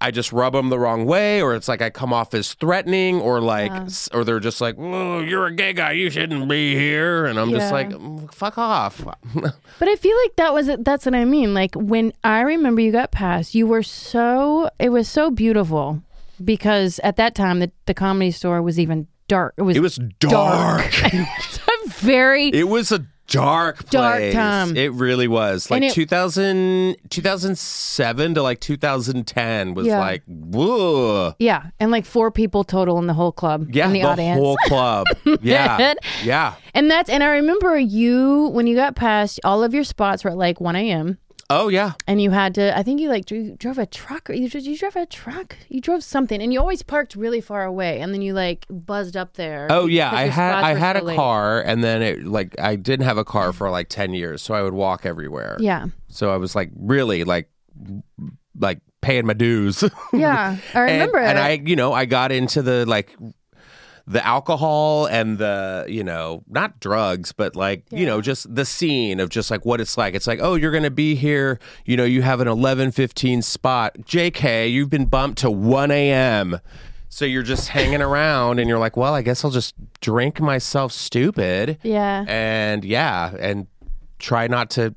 I 0.00 0.10
just 0.10 0.32
rub 0.32 0.52
them 0.52 0.68
the 0.68 0.78
wrong 0.78 1.06
way 1.06 1.42
or 1.42 1.54
it's 1.54 1.68
like 1.68 1.82
I 1.82 1.90
come 1.90 2.12
off 2.12 2.34
as 2.34 2.54
threatening 2.54 3.20
or 3.20 3.40
like 3.40 3.72
s- 3.72 4.08
or 4.12 4.24
they're 4.24 4.40
just 4.40 4.60
like 4.60 4.76
oh 4.78 5.20
you're 5.20 5.46
a 5.46 5.52
gay 5.54 5.72
guy 5.72 5.92
you 5.92 6.10
shouldn't 6.10 6.48
be 6.48 6.74
here 6.74 7.26
and 7.26 7.38
I'm 7.38 7.50
just 7.50 7.72
like 7.72 7.90
"Mm, 7.90 8.32
fuck 8.34 8.58
off 8.58 9.02
But 9.78 9.88
I 9.88 9.96
feel 9.96 10.16
like 10.24 10.36
that 10.36 10.54
was 10.54 10.70
that's 10.80 11.04
what 11.06 11.14
I 11.14 11.24
mean. 11.24 11.52
Like 11.54 11.74
when 11.74 12.12
I 12.24 12.40
remember 12.40 12.80
you 12.80 12.92
got 12.92 13.10
passed, 13.10 13.54
you 13.54 13.66
were 13.66 13.82
so 13.82 14.70
it 14.78 14.88
was 14.90 15.08
so 15.08 15.30
beautiful 15.30 16.02
because 16.44 16.98
at 17.04 17.16
that 17.16 17.34
time 17.34 17.60
the, 17.60 17.70
the 17.86 17.94
comedy 17.94 18.30
store 18.30 18.62
was 18.62 18.78
even 18.78 19.06
dark. 19.28 19.54
It 19.56 19.62
was, 19.62 19.76
it 19.76 19.80
was 19.80 19.98
dark. 20.18 20.84
very 21.86 22.48
It 22.48 22.68
was 22.68 22.92
a 22.92 23.04
dark 23.28 23.76
place. 23.78 23.90
Dark 23.90 24.32
time. 24.32 24.76
It 24.76 24.92
really 24.92 25.28
was. 25.28 25.70
Like 25.70 25.82
it- 25.82 25.92
2000, 25.92 26.96
2007 27.10 28.34
to 28.34 28.42
like 28.42 28.60
2010 28.60 29.74
was 29.74 29.86
Yeah. 29.86 29.98
like, 29.98 30.22
whoa. 30.26 31.34
yeah, 31.38 31.64
and 31.80 31.90
like 31.90 32.04
four 32.06 32.30
people 32.30 32.64
total 32.64 32.98
in 32.98 33.06
the 33.06 33.14
whole 33.14 33.32
club 33.32 33.68
Yeah, 33.72 33.86
in 33.86 33.92
the, 33.92 34.00
the, 34.00 34.06
audience. 34.06 34.38
whole 34.38 34.56
club. 34.66 35.06
yeah. 35.42 35.94
Yeah. 36.24 36.54
and 36.74 36.90
that's 36.90 37.08
and 37.10 37.22
I 37.22 37.28
remember 37.28 37.78
you 37.78 38.48
when 38.48 38.66
you 38.66 38.76
got 38.76 38.96
past, 38.96 39.40
all 39.44 39.62
of 39.62 39.74
your 39.74 39.84
spots 39.84 40.24
were 40.24 40.30
at 40.30 40.36
like 40.36 40.60
one 40.60 40.76
a.m. 40.76 41.18
Oh, 41.48 41.68
yeah. 41.68 41.92
and 42.08 42.20
you 42.20 42.30
had 42.32 42.54
to. 42.56 42.76
I 42.76 42.82
think 42.82 43.00
you 43.00 43.08
like 43.08 43.24
dro- 43.26 43.54
drove 43.56 43.78
a 43.78 43.86
truck 43.86 44.28
or 44.28 44.32
you, 44.32 44.48
you 44.52 44.76
drove 44.76 44.96
a 44.96 45.06
truck. 45.06 45.56
You 45.68 45.80
drove 45.80 46.02
something, 46.02 46.42
and 46.42 46.52
you 46.52 46.58
always 46.60 46.82
parked 46.82 47.14
really 47.14 47.40
far 47.40 47.64
away, 47.64 48.00
and 48.00 48.12
then 48.12 48.20
you 48.22 48.32
like 48.34 48.66
buzzed 48.68 49.16
up 49.16 49.34
there. 49.34 49.68
Oh 49.70 49.86
yeah, 49.86 50.10
I 50.12 50.24
had 50.24 50.54
I 50.54 50.74
had 50.74 50.96
a 50.96 51.04
late. 51.04 51.16
car 51.16 51.60
and 51.60 51.84
then 51.84 52.02
it 52.02 52.24
like 52.24 52.58
I 52.60 52.74
didn't 52.76 53.04
have 53.06 53.18
a 53.18 53.24
car 53.24 53.52
for 53.52 53.70
like 53.70 53.88
10 53.88 54.12
years, 54.14 54.42
so 54.42 54.54
I 54.54 54.62
would 54.62 54.74
walk 54.74 55.06
everywhere. 55.06 55.56
Yeah, 55.60 55.86
So 56.08 56.30
I 56.32 56.36
was 56.36 56.56
like 56.56 56.70
really 56.76 57.22
like 57.24 57.48
like 58.58 58.80
paying 59.00 59.26
my 59.26 59.34
dues. 59.34 59.84
yeah, 60.12 60.56
I 60.74 60.80
remember. 60.80 61.18
and, 61.18 61.38
and. 61.38 61.38
I, 61.38 61.50
you 61.64 61.76
know, 61.76 61.92
I 61.92 62.06
got 62.06 62.32
into 62.32 62.62
the 62.62 62.84
like 62.86 63.14
the 64.08 64.24
alcohol 64.24 65.06
and 65.06 65.38
the, 65.38 65.84
you 65.88 66.04
know, 66.04 66.44
not 66.48 66.78
drugs, 66.78 67.32
but 67.32 67.56
like, 67.56 67.84
you 67.90 68.06
know, 68.06 68.20
just 68.20 68.54
the 68.54 68.64
scene 68.64 69.18
of 69.18 69.30
just 69.30 69.50
like 69.50 69.64
what 69.64 69.80
it's 69.80 69.98
like. 69.98 70.14
It's 70.14 70.26
like, 70.28 70.38
oh, 70.40 70.54
you're 70.54 70.70
going 70.70 70.84
to 70.84 70.90
be 70.90 71.16
here. 71.16 71.58
You 71.84 71.96
know, 71.96 72.04
you 72.04 72.22
have 72.22 72.40
an 72.40 72.46
11, 72.46 72.92
15 72.92 73.42
spot. 73.42 73.96
JK, 74.02 74.70
you've 74.70 74.90
been 74.90 75.06
bumped 75.06 75.38
to 75.38 75.50
1 75.50 75.90
a.m. 75.90 76.60
So 77.08 77.24
you're 77.24 77.42
just 77.42 77.68
hanging 77.68 78.00
around 78.08 78.60
and 78.60 78.68
you're 78.68 78.78
like, 78.78 78.96
well, 78.96 79.12
I 79.14 79.22
guess 79.22 79.44
I'll 79.44 79.50
just 79.50 79.74
drink 80.00 80.40
myself 80.40 80.92
stupid. 80.92 81.78
yeah, 81.82 82.24
And 82.28 82.84
yeah, 82.84 83.34
and 83.40 83.66
try 84.18 84.46
not 84.46 84.70
to 84.70 84.94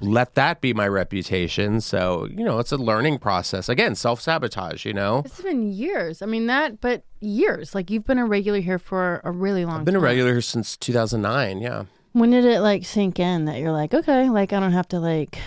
let 0.00 0.34
that 0.34 0.60
be 0.60 0.72
my 0.72 0.88
reputation. 0.88 1.80
So, 1.80 2.26
you 2.30 2.44
know, 2.44 2.58
it's 2.58 2.72
a 2.72 2.76
learning 2.76 3.18
process. 3.18 3.68
Again, 3.68 3.94
self 3.94 4.20
sabotage, 4.20 4.84
you 4.84 4.92
know? 4.94 5.22
it's 5.24 5.40
been 5.40 5.72
years. 5.72 6.22
I 6.22 6.26
mean 6.26 6.46
that, 6.46 6.80
but 6.80 7.04
years. 7.20 7.74
Like 7.74 7.90
you've 7.90 8.06
been 8.06 8.18
a 8.18 8.26
regular 8.26 8.60
here 8.60 8.78
for 8.78 9.20
a 9.24 9.30
really 9.30 9.64
long. 9.64 9.80
I've 9.80 9.84
been 9.84 9.96
a 9.96 10.00
regular 10.00 10.32
here 10.32 10.40
since 10.40 10.76
2009. 10.76 11.60
Yeah. 11.60 11.84
When 12.12 12.30
did 12.30 12.44
it 12.44 12.60
like 12.60 12.84
sink 12.84 13.18
in 13.20 13.44
that 13.44 13.58
you're 13.60 13.72
like, 13.72 13.94
okay, 13.94 14.28
like 14.30 14.52
I 14.52 14.60
don't 14.60 14.72
have 14.72 14.88
to 14.88 14.98
like, 14.98 15.38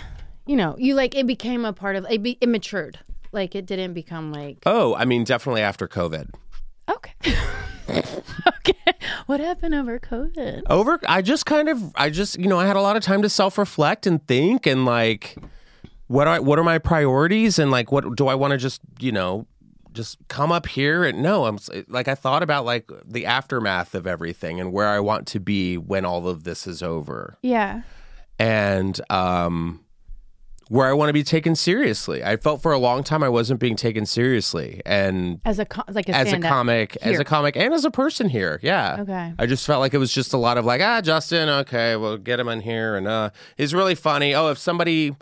you 0.46 0.56
know, 0.56 0.76
you 0.78 0.94
like 0.94 1.14
it 1.14 1.26
became 1.26 1.64
a 1.64 1.72
part 1.72 1.96
of 1.96 2.06
it. 2.08 2.22
Be, 2.22 2.38
it 2.40 2.48
matured. 2.48 2.98
Like 3.32 3.54
it 3.54 3.66
didn't 3.66 3.94
become 3.94 4.32
like 4.32 4.58
Oh, 4.64 4.94
I 4.94 5.04
mean, 5.04 5.24
definitely 5.24 5.62
after 5.62 5.88
COVID. 5.88 6.30
okay, 6.88 7.12
okay. 8.58 8.74
What 9.26 9.40
happened 9.40 9.74
over 9.74 9.98
COVID? 9.98 10.62
Over, 10.68 11.00
I 11.06 11.22
just 11.22 11.46
kind 11.46 11.68
of, 11.68 11.92
I 11.96 12.10
just, 12.10 12.38
you 12.38 12.46
know, 12.46 12.58
I 12.58 12.66
had 12.66 12.76
a 12.76 12.80
lot 12.80 12.96
of 12.96 13.02
time 13.02 13.22
to 13.22 13.28
self 13.28 13.56
reflect 13.58 14.06
and 14.06 14.24
think 14.26 14.66
and 14.66 14.84
like, 14.84 15.36
what 16.06 16.28
are 16.28 16.42
what 16.42 16.58
are 16.58 16.64
my 16.64 16.78
priorities 16.78 17.58
and 17.58 17.70
like 17.70 17.90
what 17.90 18.14
do 18.16 18.28
I 18.28 18.34
want 18.34 18.50
to 18.50 18.58
just 18.58 18.82
you 19.00 19.10
know 19.10 19.46
just 19.92 20.18
come 20.28 20.52
up 20.52 20.66
here 20.66 21.04
and 21.04 21.22
no, 21.22 21.46
I'm 21.46 21.58
like 21.88 22.08
I 22.08 22.14
thought 22.14 22.42
about 22.42 22.64
like 22.64 22.90
the 23.06 23.26
aftermath 23.26 23.94
of 23.94 24.06
everything 24.06 24.60
and 24.60 24.72
where 24.72 24.88
I 24.88 25.00
want 25.00 25.26
to 25.28 25.40
be 25.40 25.78
when 25.78 26.04
all 26.04 26.28
of 26.28 26.44
this 26.44 26.66
is 26.66 26.82
over. 26.82 27.36
Yeah. 27.42 27.82
and 28.38 29.00
um 29.10 29.83
where 30.68 30.88
I 30.88 30.92
want 30.94 31.10
to 31.10 31.12
be 31.12 31.22
taken 31.22 31.54
seriously. 31.54 32.24
I 32.24 32.36
felt 32.36 32.62
for 32.62 32.72
a 32.72 32.78
long 32.78 33.04
time 33.04 33.22
I 33.22 33.28
wasn't 33.28 33.60
being 33.60 33.76
taken 33.76 34.06
seriously 34.06 34.80
and 34.86 35.40
As 35.44 35.58
a 35.58 35.64
co- 35.66 35.82
like 35.88 36.08
a 36.08 36.14
as 36.14 36.32
a 36.32 36.38
comic, 36.40 36.96
as 37.02 37.18
a 37.18 37.24
comic 37.24 37.56
and 37.56 37.74
as 37.74 37.84
a 37.84 37.90
person 37.90 38.28
here. 38.30 38.58
Yeah. 38.62 38.96
Okay. 39.00 39.32
I 39.38 39.46
just 39.46 39.66
felt 39.66 39.80
like 39.80 39.92
it 39.94 39.98
was 39.98 40.12
just 40.12 40.32
a 40.32 40.38
lot 40.38 40.56
of 40.56 40.64
like, 40.64 40.80
ah, 40.80 41.00
Justin, 41.02 41.48
okay, 41.48 41.96
we'll 41.96 42.16
get 42.16 42.40
him 42.40 42.48
in 42.48 42.60
here 42.60 42.96
and 42.96 43.06
uh 43.06 43.30
he's 43.56 43.74
really 43.74 43.94
funny. 43.94 44.34
Oh, 44.34 44.48
if 44.48 44.58
somebody 44.58 45.14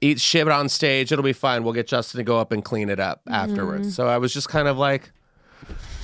eats 0.00 0.22
shit 0.22 0.46
on 0.48 0.68
stage, 0.68 1.12
it'll 1.12 1.22
be 1.24 1.32
fine. 1.32 1.62
We'll 1.64 1.72
get 1.74 1.86
Justin 1.86 2.18
to 2.18 2.24
go 2.24 2.38
up 2.38 2.50
and 2.52 2.64
clean 2.64 2.88
it 2.88 2.98
up 3.00 3.20
Mm-hmm. 3.26 3.34
afterwards. 3.34 3.94
So 3.94 4.06
I 4.08 4.16
was 4.18 4.32
just 4.32 4.48
kind 4.48 4.66
of 4.68 4.78
like 4.78 5.10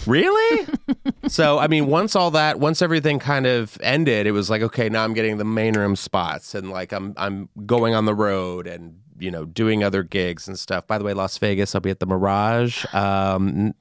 Really? 0.07 0.67
so 1.29 1.59
I 1.59 1.67
mean, 1.69 1.87
once 1.87 2.17
all 2.17 2.31
that, 2.33 2.61
once 2.61 2.83
everything 2.83 3.19
kind 3.19 3.47
of 3.47 3.79
ended, 3.83 4.27
it 4.27 4.33
was 4.33 4.51
like, 4.51 4.63
okay, 4.63 4.89
now 4.89 5.05
I'm 5.05 5.15
getting 5.15 5.39
the 5.39 5.45
main 5.45 5.75
room 5.75 5.97
spots, 5.97 6.55
and 6.55 6.71
like 6.71 6.93
I'm 6.93 7.15
I'm 7.17 7.49
going 7.67 7.95
on 7.95 8.05
the 8.05 8.15
road 8.15 8.67
and 8.67 9.01
you 9.19 9.31
know 9.31 9.45
doing 9.45 9.85
other 9.85 10.03
gigs 10.03 10.49
and 10.49 10.59
stuff. 10.59 10.87
By 10.87 10.99
the 10.99 11.05
way, 11.05 11.15
Las 11.15 11.39
Vegas, 11.39 11.75
I'll 11.75 11.81
be 11.81 11.91
at 11.91 12.01
the 12.01 12.07
Mirage 12.07 12.85
um, 12.95 13.75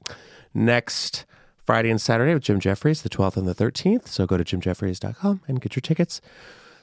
next 0.54 1.24
Friday 1.64 1.90
and 1.90 2.00
Saturday 2.00 2.34
with 2.34 2.42
Jim 2.42 2.60
Jefferies, 2.60 3.02
the 3.02 3.08
12th 3.08 3.36
and 3.36 3.46
the 3.46 3.54
13th. 3.54 4.08
So 4.08 4.26
go 4.26 4.36
to 4.36 4.44
jimjefferies.com 4.44 5.42
and 5.46 5.60
get 5.60 5.76
your 5.76 5.80
tickets. 5.80 6.20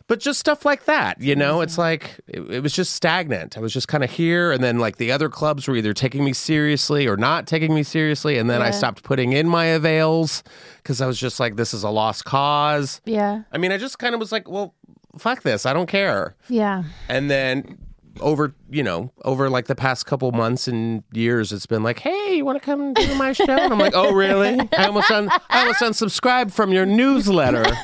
But 0.10 0.20
just 0.20 0.40
stuff 0.40 0.66
like 0.66 0.86
that, 0.86 1.22
you 1.22 1.36
know, 1.36 1.62
it's 1.62 1.74
mm-hmm. 1.74 1.82
like 1.82 2.20
it, 2.28 2.42
it 2.50 2.64
was 2.64 2.74
just 2.74 2.94
stagnant. 2.94 3.60
I 3.60 3.62
was 3.62 3.72
just 3.72 3.88
kind 3.88 4.04
of 4.04 4.10
here, 4.10 4.52
and 4.52 4.64
then 4.64 4.80
like 4.80 4.98
the 4.98 5.12
other 5.12 5.30
clubs 5.30 5.68
were 5.68 5.76
either 5.76 5.94
taking 5.94 6.24
me 6.26 6.34
seriously 6.34 7.08
or 7.08 7.16
not 7.16 7.46
taking 7.46 7.76
me 7.76 7.84
seriously, 7.84 8.40
and 8.40 8.50
then 8.50 8.60
I 8.60 8.72
stopped 8.72 9.04
putting 9.04 9.34
in 9.34 9.48
my 9.48 9.66
avails 9.66 10.44
because 10.78 11.00
I 11.00 11.06
was 11.06 11.20
just 11.20 11.40
like, 11.40 11.58
this 11.58 11.76
is 11.76 11.84
a 11.84 11.92
lost 11.92 12.26
cause. 12.26 13.02
Yeah. 13.06 13.44
I 13.52 13.60
mean, 13.60 13.72
I 13.72 13.78
just 13.78 14.00
kind 14.00 14.16
of 14.16 14.20
was 14.20 14.32
like, 14.32 14.50
well, 14.50 14.74
fuck 15.20 15.44
this, 15.44 15.68
I 15.68 15.74
don't 15.74 15.88
care. 15.88 16.36
Yeah. 16.50 16.86
And 17.08 17.30
then 17.30 17.78
over, 18.20 18.56
you 18.72 18.82
know, 18.82 19.12
over 19.26 19.48
like 19.48 19.68
the 19.68 19.76
past 19.76 20.08
couple 20.08 20.32
months 20.32 20.68
and 20.68 21.04
years, 21.14 21.54
it's 21.54 21.68
been 21.68 21.84
like, 21.84 22.00
hey, 22.00 22.34
you 22.36 22.46
want 22.46 22.60
to 22.60 22.66
come 22.66 22.96
do 22.96 23.14
my 23.14 23.32
show? 23.32 23.46
And 23.46 23.72
I'm 23.72 23.80
like, 23.80 23.94
oh, 23.96 24.12
really? 24.12 24.60
I 24.76 24.86
almost 24.86 25.12
un- 25.12 25.30
I 25.50 25.60
almost 25.60 25.82
unsubscribed 25.82 26.52
from 26.52 26.74
your 26.74 26.88
newsletter. 26.88 27.64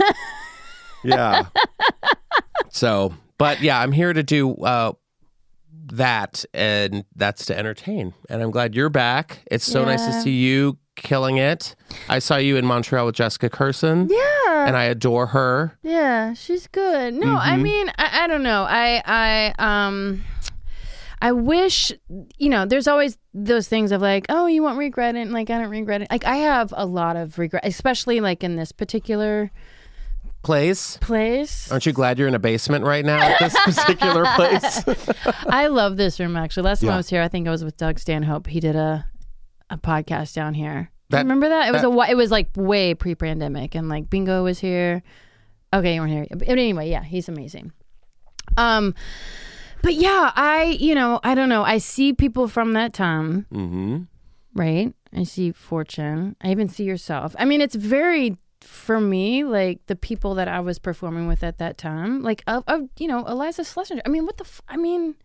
yeah. 1.05 1.45
So, 2.71 3.13
but 3.37 3.61
yeah, 3.61 3.79
I'm 3.79 3.91
here 3.91 4.11
to 4.11 4.23
do 4.23 4.53
uh, 4.55 4.93
that, 5.93 6.43
and 6.53 7.05
that's 7.15 7.45
to 7.47 7.57
entertain. 7.57 8.13
And 8.29 8.41
I'm 8.41 8.51
glad 8.51 8.75
you're 8.75 8.89
back. 8.89 9.39
It's 9.49 9.65
so 9.65 9.85
nice 9.85 10.05
to 10.05 10.11
Yeah. 10.11 10.19
see 10.21 10.31
you 10.31 10.77
killing 10.95 11.37
it. 11.37 11.75
I 12.09 12.19
saw 12.19 12.37
you 12.37 12.57
in 12.57 12.65
Montreal 12.65 13.05
with 13.05 13.15
Jessica 13.15 13.49
Kirson, 13.49 14.09
Yeah. 14.09 14.67
and 14.67 14.75
I 14.77 14.85
adore 14.85 15.27
her. 15.27 15.77
Yeah, 15.83 16.33
she's 16.33 16.67
good. 16.67 17.13
No, 17.13 17.27
Mm-hmm. 17.27 17.37
I 17.37 17.57
mean, 17.57 17.89
I, 17.97 18.23
I 18.23 18.27
don't 18.27 18.43
know. 18.43 18.63
I, 18.63 19.01
I, 19.05 19.53
um, 19.59 20.23
I 21.21 21.31
wish, 21.33 21.91
you 22.37 22.49
know, 22.49 22.65
there's 22.65 22.87
always 22.87 23.17
those 23.33 23.67
things 23.67 23.91
of 23.91 24.01
like, 24.01 24.25
oh, 24.29 24.47
you 24.47 24.63
won't 24.63 24.77
regret 24.77 25.15
it. 25.15 25.21
And 25.21 25.31
like, 25.33 25.49
I 25.49 25.57
don't 25.59 25.69
regret 25.69 26.01
it. 26.01 26.07
Like, 26.11 26.25
I 26.25 26.35
have 26.37 26.73
a 26.75 26.85
lot 26.85 27.15
of 27.15 27.37
regret, 27.39 27.65
especially 27.65 28.19
like 28.21 28.43
in 28.43 28.55
this 28.57 28.71
particular 28.71 29.51
Place. 30.45 30.97
place. 30.97 31.71
Aren't 31.71 31.87
you 31.87 31.91
glad 31.91 32.19
you're 32.19 32.27
in 32.27 32.35
a 32.35 32.39
basement 32.39 32.85
right 32.85 33.03
now 33.03 33.19
at 33.19 33.39
this 33.39 33.55
particular 33.63 34.25
place? 34.35 34.83
I 35.47 35.67
love 35.67 35.97
this 35.97 36.19
room 36.19 36.37
actually. 36.37 36.63
Last 36.63 36.81
time 36.81 36.89
Yeah. 36.89 36.93
I 36.93 36.97
was 36.97 37.09
here, 37.09 37.21
I 37.23 37.27
think 37.27 37.47
I 37.47 37.51
was 37.51 37.63
with 37.63 37.77
Doug 37.77 37.97
Stanhope. 37.99 38.45
He 38.47 38.59
did 38.59 38.75
a 38.75 39.07
a 39.71 39.77
podcast 39.77 40.35
down 40.35 40.53
here. 40.53 40.91
That- 41.09 41.23
Remember 41.23 41.49
that? 41.49 41.67
It 41.67 41.71
was 41.71 41.83
a 41.83 41.89
whi- 41.89 42.09
it 42.09 42.15
was 42.15 42.29
like 42.29 42.49
way 42.55 42.93
pre-pandemic, 42.93 43.73
and 43.73 43.89
like 43.89 44.09
Bingo 44.09 44.43
was 44.43 44.59
here. 44.59 45.01
Okay, 45.73 45.95
you 45.95 46.01
weren't 46.01 46.13
here. 46.13 46.27
But 46.29 46.47
anyway, 46.47 46.89
yeah, 46.91 47.03
he's 47.03 47.27
amazing. 47.27 47.71
Um, 48.55 48.93
but 49.81 49.95
yeah, 49.95 50.31
I 50.35 50.77
you 50.79 50.93
know 50.93 51.19
I 51.23 51.33
don't 51.33 51.49
know. 51.49 51.63
I 51.63 51.79
see 51.79 52.13
people 52.13 52.47
from 52.47 52.73
that 52.73 52.93
time, 52.93 53.47
mm-hmm. 53.51 54.03
right? 54.53 54.93
I 55.11 55.23
see 55.23 55.51
Fortune. 55.51 56.35
I 56.41 56.51
even 56.51 56.69
see 56.69 56.83
yourself. 56.83 57.35
I 57.39 57.45
mean, 57.45 57.61
it's 57.61 57.75
very 57.75 58.37
for 58.65 58.99
me 58.99 59.43
like 59.43 59.85
the 59.87 59.95
people 59.95 60.35
that 60.35 60.47
I 60.47 60.59
was 60.59 60.79
performing 60.79 61.27
with 61.27 61.43
at 61.43 61.57
that 61.59 61.77
time, 61.77 62.21
like 62.21 62.43
of, 62.47 62.63
of 62.67 62.89
you 62.97 63.07
know 63.07 63.23
Iliza 63.23 63.61
Shlesinger. 63.61 64.01
I 64.05 64.09
mean, 64.09 64.25
what 64.25 64.37
the? 64.37 64.45
F- 64.45 64.61
I 64.67 64.77
mean, 64.77 65.15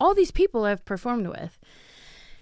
all 0.00 0.14
these 0.14 0.30
people 0.30 0.64
I've 0.64 0.84
performed 0.84 1.28
with. 1.28 1.58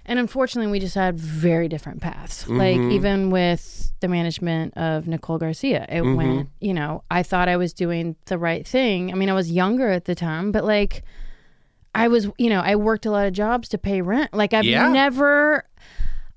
And 0.09 0.21
unfortunately, 0.21 0.71
we 0.71 0.79
just 0.79 0.95
had 0.95 1.19
very 1.19 1.67
different 1.67 2.01
paths. 2.01 2.45
Mm-hmm. 2.45 2.59
Like, 2.59 2.93
even 2.93 3.31
with 3.31 3.93
the 3.99 4.07
management 4.07 4.77
of 4.77 5.09
Nicole 5.09 5.37
Garcia, 5.37 5.85
it 5.89 6.03
mm-hmm. 6.03 6.15
went, 6.15 6.49
you 6.61 6.73
know, 6.73 7.03
I 7.11 7.25
thought 7.25 7.49
I 7.49 7.57
was 7.57 7.73
doing 7.73 8.15
the 8.27 8.39
right 8.39 8.65
thing. 8.65 9.11
I 9.11 9.17
mean, 9.17 9.29
I 9.29 9.33
was 9.33 9.51
younger 9.51 9.89
at 9.91 10.05
the 10.05 10.15
time, 10.15 10.53
but 10.53 10.65
like, 10.65 11.03
I 11.93 12.07
was, 12.07 12.29
you 12.39 12.51
know, 12.51 12.61
I 12.61 12.77
worked 12.77 13.05
a 13.05 13.11
lot 13.11 13.27
of 13.27 13.33
jobs 13.33 13.69
to 13.71 13.79
pay 13.79 14.01
rent. 14.01 14.33
Like, 14.33 14.55
I've 14.55 14.65
Yeah. 14.65 14.93
never, 14.93 15.65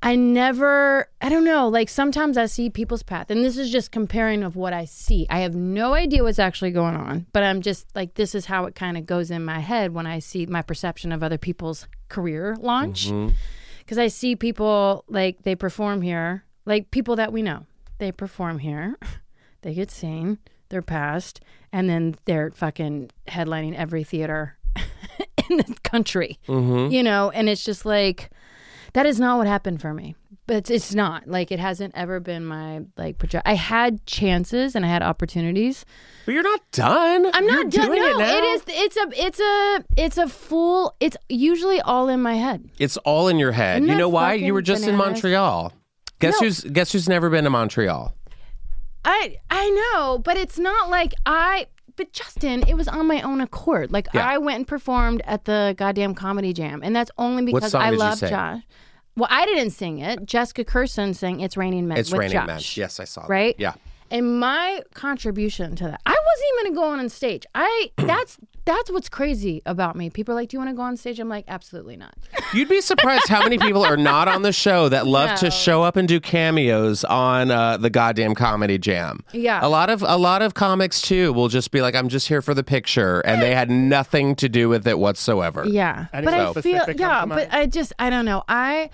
I 0.01 0.15
never, 0.15 1.09
I 1.19 1.27
don't 1.27 1.43
know, 1.43 1.67
like 1.67 1.89
sometimes 1.89 2.37
I 2.37 2.45
see 2.45 2.69
people's 2.69 3.03
path, 3.03 3.29
and 3.29 3.43
this 3.43 3.57
is 3.57 3.69
just 3.69 3.91
comparing 3.91 4.43
of 4.43 4.55
what 4.55 4.71
I 4.71 4.85
see. 4.85 5.27
I 5.29 5.39
have 5.39 5.55
no 5.55 5.93
idea 5.93 6.23
what's 6.23 6.39
actually 6.39 6.71
going 6.71 6.95
on, 6.95 7.25
but 7.33 7.43
I'm 7.43 7.61
just 7.61 7.93
like, 7.95 8.13
this 8.13 8.33
is 8.33 8.45
how 8.45 8.65
it 8.65 8.75
kind 8.75 8.97
of 8.97 9.05
goes 9.05 9.29
in 9.29 9.43
my 9.43 9.59
head 9.59 9.93
when 9.93 10.07
I 10.07 10.19
see 10.19 10.45
my 10.45 10.61
perception 10.61 11.11
of 11.11 11.21
other 11.21 11.37
people's 11.37 11.85
career 12.07 12.55
launch. 12.59 13.07
Mm-hmm. 13.07 13.33
Because 13.79 13.97
I 13.97 14.07
see 14.07 14.35
people 14.35 15.03
like 15.09 15.41
they 15.43 15.55
perform 15.55 16.01
here, 16.01 16.45
like 16.65 16.91
people 16.91 17.17
that 17.17 17.33
we 17.33 17.41
know, 17.41 17.65
they 17.97 18.11
perform 18.11 18.59
here, 18.59 18.97
they 19.63 19.73
get 19.73 19.91
seen, 19.91 20.37
they're 20.69 20.81
passed, 20.81 21.41
and 21.73 21.89
then 21.89 22.15
they're 22.23 22.51
fucking 22.51 23.09
headlining 23.27 23.75
every 23.75 24.05
theater 24.05 24.57
in 25.49 25.57
the 25.57 25.75
country, 25.83 26.39
mm-hmm. 26.47 26.91
you 26.91 27.03
know, 27.03 27.31
and 27.31 27.49
it's 27.49 27.65
just 27.65 27.85
like, 27.85 28.29
that 28.93 29.05
is 29.05 29.19
not 29.19 29.37
what 29.37 29.47
happened 29.47 29.81
for 29.81 29.93
me. 29.93 30.15
But 30.47 30.55
it's, 30.57 30.69
it's 30.71 30.95
not 30.95 31.27
like 31.27 31.51
it 31.51 31.59
hasn't 31.59 31.93
ever 31.95 32.19
been 32.19 32.43
my 32.45 32.81
like 32.97 33.19
project. 33.19 33.47
I 33.47 33.53
had 33.53 34.03
chances 34.07 34.75
and 34.75 34.83
I 34.83 34.89
had 34.89 35.03
opportunities. 35.03 35.85
But 36.25 36.31
you're 36.33 36.41
not 36.43 36.61
done. 36.71 37.27
I'm 37.33 37.43
You're 37.45 37.63
not 37.65 37.71
done. 37.71 37.85
doing 37.87 38.01
No, 38.01 38.07
it 38.07 38.17
now. 38.17 38.37
it 38.37 38.43
is. 38.43 38.63
It's 38.67 38.97
a. 38.97 39.25
It's 39.25 39.39
a. 39.39 39.83
It's 39.95 40.17
a 40.17 40.27
full. 40.27 40.95
It's 40.99 41.15
usually 41.29 41.79
all 41.81 42.09
in 42.09 42.21
my 42.21 42.33
head. 42.33 42.67
It's 42.79 42.97
all 42.97 43.27
in 43.27 43.37
your 43.37 43.51
head. 43.51 43.83
Isn't 43.83 43.89
you 43.89 43.97
know 43.97 44.09
why? 44.09 44.33
You 44.33 44.53
were 44.55 44.63
just 44.63 44.87
in? 44.87 44.95
Montreal. 44.95 45.71
Guess 46.19 46.41
No. 46.41 46.47
who's 46.47 46.61
guess 46.61 46.91
who's 46.91 47.07
never 47.07 47.29
been 47.29 47.43
to 47.43 47.49
Montreal? 47.51 48.13
I 49.05 49.37
I 49.51 49.69
know, 49.69 50.17
but 50.17 50.35
it's 50.37 50.57
not 50.59 50.89
like 50.89 51.13
I. 51.25 51.67
But 51.99 52.13
Justin, 52.13 52.63
it 52.65 52.75
was 52.75 52.87
on 52.87 53.07
my 53.07 53.21
own 53.23 53.41
accord. 53.41 53.91
Like 53.91 54.07
Yeah. 54.13 54.25
I 54.25 54.37
went 54.37 54.55
and 54.55 54.65
performed 54.65 55.21
at 55.25 55.43
the 55.43 55.75
goddamn 55.77 56.15
comedy 56.15 56.53
jam, 56.53 56.79
and 56.81 56.95
that's 56.95 57.11
only 57.17 57.43
because 57.45 57.75
I 57.75 57.89
love? 57.89 58.21
Josh. 58.21 58.61
Well, 59.17 59.27
I 59.29 59.45
didn't 59.45 59.71
sing 59.71 59.99
it. 59.99 60.23
Jessica 60.25 60.63
Kirson 60.63 61.13
sang 61.13 61.41
"It's 61.41 61.57
Raining 61.57 61.89
Men" 61.89 61.97
It's 61.97 62.13
raining 62.13 62.31
Josh. 62.31 62.47
men. 62.47 62.61
Yes, 62.75 63.01
I 63.01 63.03
saw 63.03 63.23
that. 63.23 63.29
Right? 63.29 63.53
Yeah. 63.59 63.73
And 64.09 64.39
my 64.39 64.81
contribution 64.93 65.75
to 65.75 65.83
that, 65.83 66.01
I 66.05 66.17
wasn't 66.39 66.59
even 66.65 66.73
gonna 66.73 66.85
go 66.87 66.91
on 66.93 66.99
on 66.99 67.09
stage. 67.09 67.45
I 67.55 67.91
that's 67.97 68.37
that's 68.65 68.91
what's 68.91 69.09
crazy 69.09 69.61
about 69.65 69.95
me. 69.95 70.09
People 70.09 70.33
are 70.33 70.35
like, 70.35 70.49
"Do 70.49 70.55
you 70.55 70.59
want 70.59 70.69
to 70.69 70.75
go 70.75 70.83
on 70.83 70.95
stage?" 70.97 71.19
I'm 71.19 71.29
like, 71.29 71.45
"Absolutely 71.47 71.97
not." 71.97 72.13
You'd 72.53 72.69
be 72.69 72.81
surprised 72.81 73.27
how 73.27 73.41
many 73.43 73.57
people 73.57 73.83
are 73.83 73.97
not 73.97 74.27
on 74.27 74.43
the 74.43 74.53
show 74.53 74.89
that 74.89 75.07
love 75.07 75.39
to 75.39 75.51
show 75.51 75.83
up 75.83 75.95
and 75.95 76.07
do 76.07 76.19
cameos 76.19 77.03
on 77.03 77.51
uh, 77.51 77.77
the 77.77 77.89
goddamn 77.89 78.35
comedy 78.35 78.77
jam. 78.77 79.23
Yeah. 79.33 79.59
a 79.65 79.69
lot 79.69 79.89
of 79.89 80.03
a 80.03 80.17
lot 80.17 80.41
of 80.41 80.53
comics 80.53 81.01
too 81.01 81.33
will 81.33 81.47
just 81.47 81.71
be 81.71 81.81
like, 81.81 81.95
"I'm 81.95 82.09
just 82.09 82.27
here 82.27 82.41
for 82.41 82.53
the 82.53 82.63
picture," 82.63 83.21
and 83.21 83.41
they 83.41 83.53
had 83.53 83.69
nothing 83.69 84.35
to 84.35 84.49
do 84.49 84.69
with 84.69 84.87
it 84.87 84.99
whatsoever. 84.99 85.65
Yeah, 85.67 86.07
Any 86.13 86.25
but 86.25 86.33
I 86.33 86.53
feel 86.61 86.85
yeah, 86.95 87.21
to 87.21 87.27
but? 87.27 87.53
I 87.53 87.65
just 87.65 87.93
I 87.99 88.09
don't 88.09 88.25
know. 88.25 88.43
I 88.47 88.89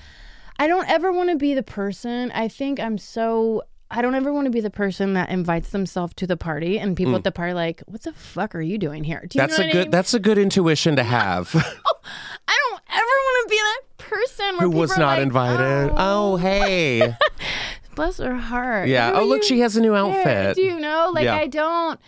I 0.58 0.68
don't 0.68 0.90
ever 0.90 1.12
want 1.12 1.30
to 1.32 1.36
be 1.36 1.54
the 1.54 1.64
person. 1.64 2.32
I 2.32 2.48
think 2.48 2.80
I'm 2.80 2.98
so. 2.98 3.64
I 3.98 4.02
don't 4.02 4.14
ever 4.16 4.34
want 4.34 4.46
to 4.46 4.52
be 4.52 4.60
the 4.62 4.70
person 4.70 5.14
that 5.14 5.30
invites 5.30 5.70
themselves 5.70 6.14
to 6.16 6.28
the 6.28 6.36
party 6.38 6.78
and 6.78 6.96
people 6.98 7.16
at 7.16 7.24
the 7.24 7.32
party 7.32 7.54
like, 7.54 7.82
"What 7.86 8.04
the 8.04 8.12
fuck 8.14 8.54
are 8.56 8.62
you 8.62 8.78
doing 8.78 9.04
here?" 9.04 9.24
Do 9.28 9.40
you 9.40 9.44
Mm. 9.44 9.48
That's 9.48 9.58
a 9.58 9.62
what 9.62 9.70
I 9.70 9.72
good. 9.72 9.82
mean? 9.86 9.92
That's 9.92 10.14
a 10.14 10.20
good 10.20 10.38
intuition 10.38 10.96
to 10.98 11.04
have. 11.04 11.50
I 11.56 12.58
don't 12.70 12.82
ever 12.90 13.02
want 13.02 13.46
to 13.46 13.50
be 13.50 13.58
that 13.58 13.82
person 13.98 14.56
Who 14.60 14.70
was 14.72 14.98
not 14.98 15.18
like, 15.18 15.22
invited? 15.24 15.92
Oh, 15.96 16.34
Oh, 16.34 16.36
hey. 16.38 17.16
bless 17.96 18.18
her 18.18 18.36
heart. 18.36 18.90
Yeah. 18.90 19.12
Who 19.12 19.18
Oh, 19.22 19.24
look, 19.26 19.38
you? 19.44 19.48
she 19.48 19.60
has 19.62 19.78
a 19.78 19.82
new 19.82 19.96
outfit. 19.96 20.56
Do 20.58 20.62
you 20.62 20.80
know? 20.80 21.12
Like 21.14 21.24
Yeah. 21.26 21.36
I 21.38 21.48
don't 21.48 22.00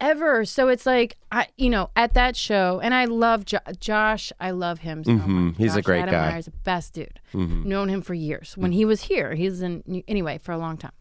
ever. 0.00 0.44
So 0.44 0.68
it's 0.68 0.86
like 0.86 1.16
I, 1.32 1.46
you 1.56 1.70
know, 1.70 1.90
at 1.96 2.14
that 2.14 2.36
show, 2.36 2.80
and 2.82 2.94
I 2.94 3.06
love 3.06 3.44
jo- 3.44 3.58
Josh. 3.80 4.32
I 4.40 4.50
love 4.50 4.80
him 4.80 5.04
so 5.04 5.12
much. 5.12 5.56
He's 5.56 5.74
a 5.74 5.78
Josh 5.78 5.84
great 5.84 6.06
guy. 6.06 6.32
Mm-hmm. 6.32 6.40
The 6.40 6.50
best 6.64 6.92
dude. 6.94 7.20
Known 7.32 7.88
him 7.88 8.02
for 8.02 8.14
years. 8.14 8.56
When 8.56 8.72
he 8.72 8.84
was 8.84 9.02
here, 9.02 9.34
he 9.34 9.44
was 9.48 9.62
in 9.62 10.02
anyway 10.08 10.38
for 10.38 10.52
a 10.52 10.58
long 10.58 10.76
time. 10.76 10.92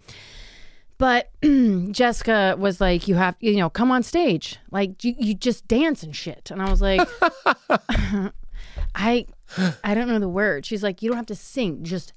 But 0.97 1.29
Jessica 1.91 2.55
was 2.58 2.79
like, 2.79 3.08
"You 3.08 3.15
have, 3.15 3.36
you 3.39 3.58
know, 3.58 3.69
come 3.69 3.91
on 3.91 4.01
stage. 4.03 4.58
Like 4.71 5.03
you, 5.03 5.13
you 5.17 5.34
just 5.34 5.67
dance 5.67 6.03
and 6.03 6.15
shit." 6.15 6.49
And 6.51 6.62
I 6.62 6.69
was 6.69 6.81
like, 6.81 7.01
"I, 8.95 9.25
I 9.84 9.93
don't 9.93 10.08
know 10.08 10.19
the 10.19 10.29
word." 10.29 10.65
She's 10.65 10.84
like, 10.84 11.01
"You 11.01 11.10
don't 11.10 11.17
have 11.17 11.25
to 11.27 11.36
sing. 11.36 11.84
Just 11.84 12.13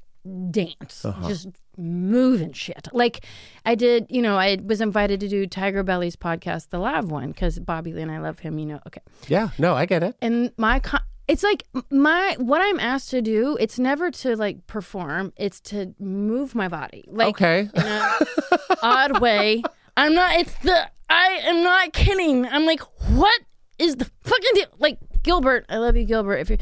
dance, 0.50 1.04
Uh-huh. 1.04 1.28
just 1.28 1.48
moving 1.76 2.52
shit. 2.52 2.88
Like 2.92 3.24
I 3.64 3.74
did, 3.74 4.06
you 4.10 4.22
know, 4.22 4.36
I 4.36 4.58
was 4.64 4.80
invited 4.80 5.20
to 5.20 5.28
do 5.28 5.46
TigerBelly's 5.46 6.16
podcast, 6.16 6.70
the 6.70 6.78
live 6.78 7.10
one, 7.10 7.30
because 7.32 7.58
Bobby 7.58 7.92
Lee 7.92 8.02
and 8.02 8.10
I 8.10 8.18
love 8.18 8.38
him, 8.40 8.58
you 8.58 8.66
know. 8.66 8.80
Okay. 8.86 9.00
Yeah, 9.28 9.50
no, 9.58 9.74
I 9.74 9.86
get 9.86 10.02
it. 10.02 10.16
And 10.20 10.52
my, 10.56 10.80
con- 10.80 11.02
it's 11.28 11.42
like 11.42 11.64
my, 11.90 12.34
what 12.38 12.60
I'm 12.60 12.80
asked 12.80 13.10
to 13.10 13.22
do, 13.22 13.56
it's 13.60 13.78
never 13.78 14.10
to 14.10 14.36
like 14.36 14.66
perform, 14.66 15.32
it's 15.36 15.60
to 15.62 15.94
move 15.98 16.54
my 16.54 16.68
body. 16.68 17.04
Like, 17.06 17.28
Okay. 17.28 17.68
in 17.74 17.82
a 17.82 18.16
odd 18.82 19.20
way. 19.20 19.62
I'm 19.96 20.14
not. 20.14 20.32
It's 20.38 20.54
the. 20.62 20.88
I 21.10 21.40
am 21.44 21.62
not 21.64 21.92
kidding. 21.92 22.46
I'm 22.46 22.64
like, 22.66 22.80
what 23.16 23.40
is 23.78 23.96
the 23.96 24.04
fucking 24.22 24.50
deal? 24.54 24.66
Like 24.78 24.98
Gilbert, 25.24 25.66
I 25.68 25.78
love 25.78 25.96
you, 25.96 26.04
Gilbert. 26.04 26.36
If 26.36 26.50
you, 26.50 26.58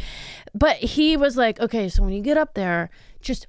but 0.54 0.76
he 0.76 1.16
was 1.18 1.36
like, 1.36 1.60
okay, 1.60 1.88
so 1.90 2.02
when 2.02 2.12
you 2.14 2.22
get 2.22 2.38
up 2.38 2.54
there, 2.54 2.88
just 3.20 3.46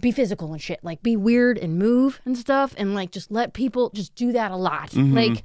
be 0.00 0.10
physical 0.12 0.52
and 0.52 0.60
shit. 0.62 0.80
Like 0.82 1.02
be 1.02 1.16
weird 1.16 1.58
and 1.58 1.78
move 1.78 2.20
and 2.24 2.36
stuff, 2.36 2.74
and 2.76 2.94
like 2.94 3.10
just 3.12 3.30
let 3.30 3.52
people 3.52 3.90
just 3.90 4.14
do 4.14 4.32
that 4.32 4.50
a 4.50 4.56
lot. 4.56 4.90
Mm-hmm. 4.90 5.14
Like 5.16 5.42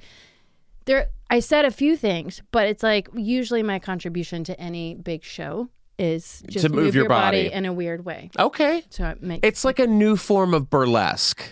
there, 0.84 1.08
I 1.30 1.40
said 1.40 1.64
a 1.64 1.70
few 1.70 1.96
things, 1.96 2.42
but 2.52 2.66
it's 2.66 2.82
like 2.82 3.08
usually 3.14 3.62
my 3.62 3.78
contribution 3.78 4.44
to 4.44 4.58
any 4.60 4.94
big 4.94 5.24
show 5.24 5.68
is 5.98 6.42
just 6.48 6.66
To 6.66 6.72
move 6.72 6.94
your 6.94 7.04
your 7.04 7.08
body. 7.08 7.50
in 7.52 7.64
a 7.66 7.72
weird 7.72 8.04
way. 8.04 8.30
Okay. 8.38 8.84
So 8.90 9.08
it 9.08 9.22
makes 9.22 9.40
It's 9.46 9.64
like 9.64 9.78
a 9.78 9.86
new 9.86 10.16
form 10.16 10.54
of 10.54 10.68
burlesque. 10.70 11.42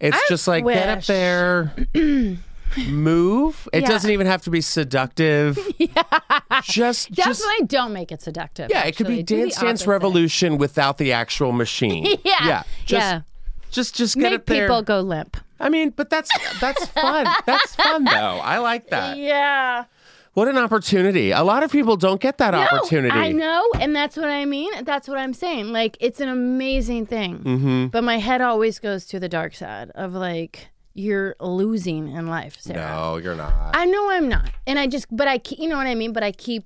It's 0.00 0.16
I 0.16 0.24
just 0.28 0.46
like 0.46 0.64
get 0.64 0.88
up 0.88 1.04
there, 1.04 1.74
move. 2.88 3.68
It 3.72 3.82
Yeah. 3.82 3.88
doesn't 3.88 4.10
even 4.10 4.26
have 4.26 4.42
to 4.42 4.50
be 4.50 4.60
seductive. 4.60 5.58
yeah. 5.78 5.88
Just, 6.62 7.10
just 7.12 7.40
Definitely 7.40 7.66
don't 7.66 7.92
make 7.92 8.12
it 8.12 8.22
seductive. 8.22 8.70
yeah. 8.70 8.84
It 8.84 8.96
could 8.96 9.06
be 9.06 9.20
actually. 9.20 9.22
Do 9.24 9.36
the 9.36 9.42
Dance 9.42 9.54
Dance 9.56 9.80
opposite. 9.82 9.90
Revolution 9.90 10.58
without 10.58 10.98
the 10.98 11.12
actual 11.12 11.52
machine. 11.52 12.04
Yeah. 12.24 12.46
Yeah. 12.46 12.62
Just, 12.84 12.92
yeah. 13.06 13.20
Just, 13.70 13.94
just 13.96 14.14
get 14.16 14.22
Make 14.22 14.32
up 14.40 14.46
there. 14.46 14.66
people 14.66 14.82
go 14.82 15.00
limp. 15.00 15.36
I 15.60 15.68
mean, 15.68 15.90
but 15.90 16.08
that's 16.10 16.30
that's 16.60 16.86
fun. 17.00 17.26
that's 17.46 17.74
fun 17.74 18.04
though. 18.04 18.12
I 18.42 18.58
like 18.58 18.88
that. 18.90 19.16
Yeah. 19.18 19.84
What 20.34 20.46
an 20.46 20.56
opportunity. 20.56 21.32
A 21.32 21.42
lot 21.42 21.64
of 21.64 21.72
people 21.72 21.96
don't 21.96 22.20
get 22.20 22.38
that 22.38 22.54
opportunity. 22.54 23.10
I 23.18 23.32
know, 23.32 23.68
and 23.80 23.94
that's 23.96 24.16
what 24.16 24.28
I 24.28 24.44
mean. 24.44 24.70
That's 24.84 25.08
what 25.08 25.18
I'm 25.18 25.32
saying. 25.34 25.72
Like 25.72 25.96
it's 26.00 26.20
an 26.20 26.28
amazing 26.28 27.06
thing. 27.06 27.38
Mm-hmm. 27.40 27.86
But 27.88 28.04
my 28.04 28.18
head 28.18 28.40
always 28.40 28.78
goes 28.78 29.04
to 29.06 29.18
the 29.18 29.28
dark 29.28 29.54
side 29.56 29.90
of 29.96 30.12
like 30.14 30.68
you're 30.98 31.36
losing 31.40 32.08
in 32.08 32.26
life, 32.26 32.56
Sarah. 32.60 32.78
No, 32.90 33.16
you're 33.16 33.34
not. 33.36 33.74
I 33.74 33.84
know 33.84 34.10
I'm 34.10 34.28
not, 34.28 34.50
and 34.66 34.78
I 34.78 34.86
just, 34.86 35.06
but 35.10 35.28
I, 35.28 35.38
ke- 35.38 35.58
you 35.58 35.68
know 35.68 35.76
what 35.76 35.86
I 35.86 35.94
mean. 35.94 36.12
But 36.12 36.22
I 36.24 36.32
keep, 36.32 36.64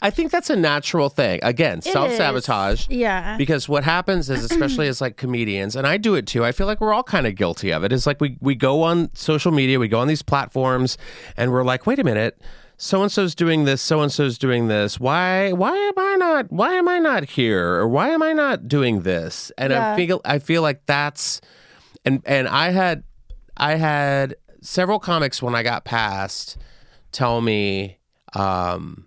I 0.00 0.10
think 0.10 0.30
that's 0.32 0.48
a 0.50 0.56
natural 0.56 1.08
thing. 1.08 1.40
Again, 1.42 1.82
self 1.82 2.12
sabotage. 2.14 2.88
yeah, 2.88 3.36
Because 3.36 3.68
what 3.68 3.84
happens 3.84 4.30
is, 4.30 4.44
especially 4.44 4.88
as 4.88 5.00
like 5.00 5.16
comedians, 5.16 5.76
and 5.76 5.86
I 5.86 5.96
do 5.98 6.14
it 6.14 6.26
too. 6.26 6.44
I 6.44 6.52
feel 6.52 6.66
like 6.66 6.80
we're 6.80 6.94
all 6.94 7.02
kind 7.02 7.26
of 7.26 7.34
guilty 7.34 7.72
of 7.72 7.84
it. 7.84 7.92
It's 7.92 8.06
like 8.06 8.20
we 8.20 8.38
we 8.40 8.54
go 8.54 8.82
on 8.82 9.10
social 9.14 9.52
media, 9.52 9.78
we 9.78 9.88
go 9.88 9.98
on 10.00 10.08
these 10.08 10.22
platforms, 10.22 10.96
and 11.36 11.52
we're 11.52 11.64
like, 11.64 11.86
wait 11.86 11.98
a 11.98 12.04
minute, 12.04 12.40
so 12.76 13.02
and 13.02 13.10
so's 13.12 13.34
doing 13.34 13.64
this, 13.64 13.82
so 13.82 14.00
and 14.00 14.10
so's 14.12 14.38
doing 14.38 14.68
this. 14.68 14.98
Why 15.00 15.52
why 15.52 15.76
am 15.76 15.94
I 15.98 16.16
not 16.16 16.52
why 16.52 16.74
am 16.74 16.88
I 16.88 16.98
not 17.00 17.24
here, 17.24 17.74
or 17.74 17.88
why 17.88 18.08
am 18.10 18.22
I 18.22 18.32
not 18.32 18.66
doing 18.68 19.02
this? 19.02 19.50
And 19.58 19.72
I 19.74 19.96
feel 19.96 20.20
I 20.24 20.38
feel 20.38 20.62
like 20.62 20.86
that's 20.86 21.40
and 22.04 22.22
and 22.24 22.46
I 22.48 22.70
had 22.70 23.02
I 23.58 23.74
had 23.76 24.36
several 24.62 24.98
comics 24.98 25.42
when 25.42 25.54
I 25.54 25.62
got 25.62 25.84
past 25.84 26.56
tell 27.12 27.40
me. 27.40 27.98
um 28.34 29.06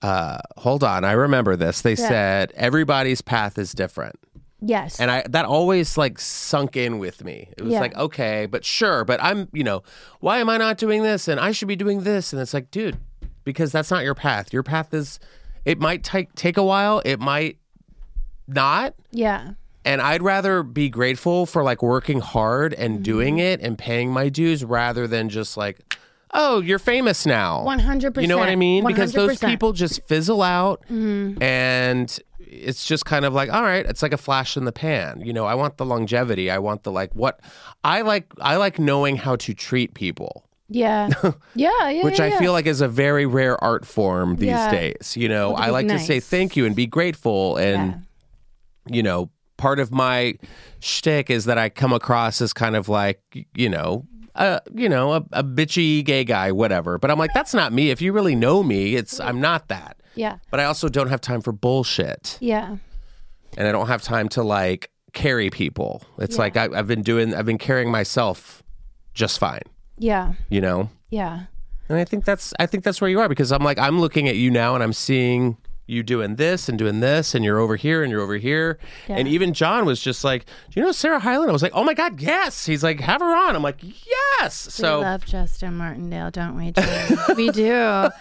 uh 0.00 0.38
hold 0.56 0.84
on 0.84 1.04
i 1.04 1.12
remember 1.12 1.56
this. 1.56 1.80
They 1.82 1.96
said 1.96 2.52
everybody's 2.54 3.20
path 3.20 3.58
is 3.58 3.72
different. 3.72 4.16
Yes, 4.60 4.98
and 5.00 5.10
i 5.10 5.22
that 5.28 5.44
always 5.44 5.96
like 5.98 6.18
sunk 6.18 6.76
in 6.76 6.98
with 6.98 7.24
me. 7.24 7.48
It 7.56 7.62
was 7.62 7.72
Yeah. 7.72 7.80
like 7.80 7.96
okay 7.96 8.46
but 8.46 8.64
sure 8.64 9.04
but 9.04 9.22
i'm 9.22 9.48
you 9.52 9.64
know 9.64 9.82
why 10.20 10.38
am 10.38 10.48
i 10.48 10.56
not 10.56 10.78
doing 10.78 11.02
this? 11.02 11.26
And 11.28 11.38
i 11.40 11.50
should 11.52 11.68
be 11.68 11.76
doing 11.76 12.02
this. 12.02 12.32
And 12.32 12.40
it's 12.42 12.54
like 12.54 12.70
dude 12.70 12.96
because 13.44 13.70
that's 13.72 13.90
not 13.90 14.02
your 14.04 14.14
path. 14.14 14.52
Your 14.52 14.62
path 14.64 14.92
is 14.94 15.18
it 15.64 15.78
might 15.80 16.02
take 16.04 16.32
take 16.34 16.56
a 16.56 16.62
while 16.64 17.00
it 17.04 17.18
might 17.20 17.58
not. 18.46 18.94
Yeah, 19.10 19.52
and 19.88 20.00
I'd 20.00 20.22
rather 20.22 20.62
be 20.62 20.88
grateful 20.88 21.46
for 21.46 21.62
like 21.62 21.82
working 21.82 22.20
hard 22.20 22.74
and 22.74 22.94
Mm-hmm. 22.94 23.02
doing 23.12 23.38
it 23.38 23.60
and 23.60 23.76
paying 23.78 24.10
my 24.12 24.28
dues 24.28 24.64
rather 24.64 25.06
than 25.06 25.28
just 25.28 25.56
like, 25.56 25.76
oh, 26.34 26.60
you're 26.60 26.78
famous 26.78 27.24
now. 27.26 27.64
100%. 27.64 28.20
You 28.22 28.28
know 28.28 28.36
what 28.38 28.48
I 28.50 28.56
mean? 28.56 28.86
Because 28.86 29.12
those 29.12 29.38
people 29.38 29.72
just 29.72 30.06
fizzle 30.06 30.42
out 30.42 30.82
Mm-hmm. 30.90 31.42
and 31.42 32.18
it's 32.50 32.84
just 32.86 33.04
kind 33.04 33.24
of 33.26 33.32
like, 33.34 33.52
all 33.52 33.62
right, 33.62 33.84
it's 33.86 34.02
like 34.02 34.12
a 34.14 34.16
flash 34.16 34.56
in 34.56 34.64
the 34.64 34.72
pan. 34.72 35.20
You 35.20 35.32
know, 35.32 35.44
I 35.46 35.54
want 35.54 35.76
the 35.76 35.84
longevity. 35.84 36.50
I 36.50 36.58
want 36.58 36.82
the 36.82 36.90
like 36.92 37.12
what 37.14 37.40
I 37.84 38.00
like 38.02 38.26
I 38.40 38.56
like 38.56 38.78
knowing 38.78 39.16
how 39.16 39.36
to 39.36 39.52
treat 39.54 39.92
people. 39.94 40.44
yeah, 40.70 41.08
yeah, 41.54 41.88
yeah. 41.90 42.02
Which 42.04 42.18
yeah, 42.18 42.24
I 42.26 42.28
yeah. 42.28 42.38
feel 42.38 42.52
like 42.52 42.66
is 42.66 42.80
a 42.80 42.88
very 42.88 43.26
rare 43.26 43.62
art 43.62 43.84
form 43.86 44.36
these 44.36 44.48
Yeah. 44.48 44.70
days. 44.70 45.14
You 45.16 45.28
know, 45.28 45.54
I 45.54 45.68
like 45.70 45.88
to 45.88 45.98
say 45.98 46.20
thank 46.20 46.56
you 46.56 46.64
and 46.66 46.74
be 46.76 46.86
grateful 46.86 47.56
and 47.56 48.06
you 48.90 49.02
know, 49.02 49.30
part 49.58 49.78
of 49.78 49.92
my 49.92 50.34
shtick 50.80 51.28
is 51.28 51.44
that 51.44 51.58
I 51.58 51.68
come 51.68 51.92
across 51.92 52.40
as 52.40 52.52
kind 52.54 52.74
of 52.76 52.88
like, 52.88 53.20
you 53.54 53.68
know, 53.68 54.06
uh, 54.34 54.60
you 54.74 54.88
know, 54.88 55.12
a, 55.12 55.24
a 55.32 55.44
bitchy 55.44 56.02
gay 56.04 56.24
guy, 56.24 56.52
whatever. 56.52 56.96
But 56.98 57.10
I'm 57.10 57.18
like, 57.18 57.34
that's 57.34 57.52
not 57.52 57.72
me. 57.72 57.90
If 57.90 58.00
you 58.00 58.12
really 58.12 58.34
know 58.34 58.62
me, 58.62 58.94
it's 58.94 59.20
I'm 59.20 59.40
not 59.40 59.68
that. 59.68 59.96
yeah, 60.14 60.38
But 60.50 60.60
I 60.60 60.64
also 60.64 60.88
don't 60.88 61.08
have 61.08 61.20
time 61.20 61.40
for 61.42 61.52
bullshit, 61.52 62.38
yeah, 62.40 62.76
and 63.56 63.68
I 63.68 63.72
don't 63.72 63.88
have 63.88 64.00
time 64.02 64.28
to 64.30 64.42
like 64.42 64.90
carry 65.12 65.50
people. 65.50 66.02
It's 66.18 66.38
like 66.38 66.56
I, 66.56 66.68
I've 66.72 66.86
been 66.86 67.02
doing, 67.02 67.34
I've 67.34 67.46
been 67.46 67.58
carrying 67.58 67.90
myself 67.90 68.62
just 69.12 69.38
fine, 69.40 69.62
yeah, 69.98 70.34
you 70.48 70.60
know. 70.60 70.88
yeah. 71.10 71.44
And 71.90 71.96
I 71.98 72.04
think 72.04 72.26
that's 72.26 72.52
I 72.60 72.66
think 72.66 72.84
that's 72.84 73.00
where 73.00 73.08
you 73.08 73.18
are 73.18 73.30
because 73.30 73.50
I'm 73.50 73.64
like 73.64 73.78
I'm 73.78 73.98
looking 73.98 74.28
at 74.28 74.36
you 74.36 74.50
now 74.50 74.74
and 74.74 74.84
I'm 74.84 74.92
seeing 74.92 75.56
you 75.88 76.02
doing 76.02 76.36
this 76.36 76.68
and 76.68 76.78
doing 76.78 77.00
this 77.00 77.34
and 77.34 77.44
you're 77.44 77.58
over 77.58 77.74
here 77.76 78.02
and 78.02 78.10
you're 78.12 78.20
over 78.20 78.36
here. 78.36 78.78
And 79.08 79.26
even 79.26 79.54
John 79.54 79.84
was 79.86 80.00
just 80.00 80.22
like, 80.22 80.44
Do 80.70 80.78
you 80.80 80.82
know 80.86 80.92
Sarah 80.92 81.18
Hyland? 81.18 81.48
I 81.48 81.52
was 81.52 81.62
like, 81.62 81.72
Oh 81.74 81.82
my 81.82 81.94
God, 81.94 82.20
yes. 82.20 82.66
He's 82.66 82.82
like, 82.84 83.00
have 83.00 83.20
her 83.20 83.34
on. 83.48 83.56
I'm 83.56 83.62
like, 83.62 83.80
Yes. 83.82 84.54
so 84.54 84.98
we 84.98 85.04
love 85.04 85.24
Justin 85.24 85.76
Martindale, 85.76 86.30
don't 86.30 86.56
we? 86.56 86.72
We 87.36 87.50
do. 87.50 88.08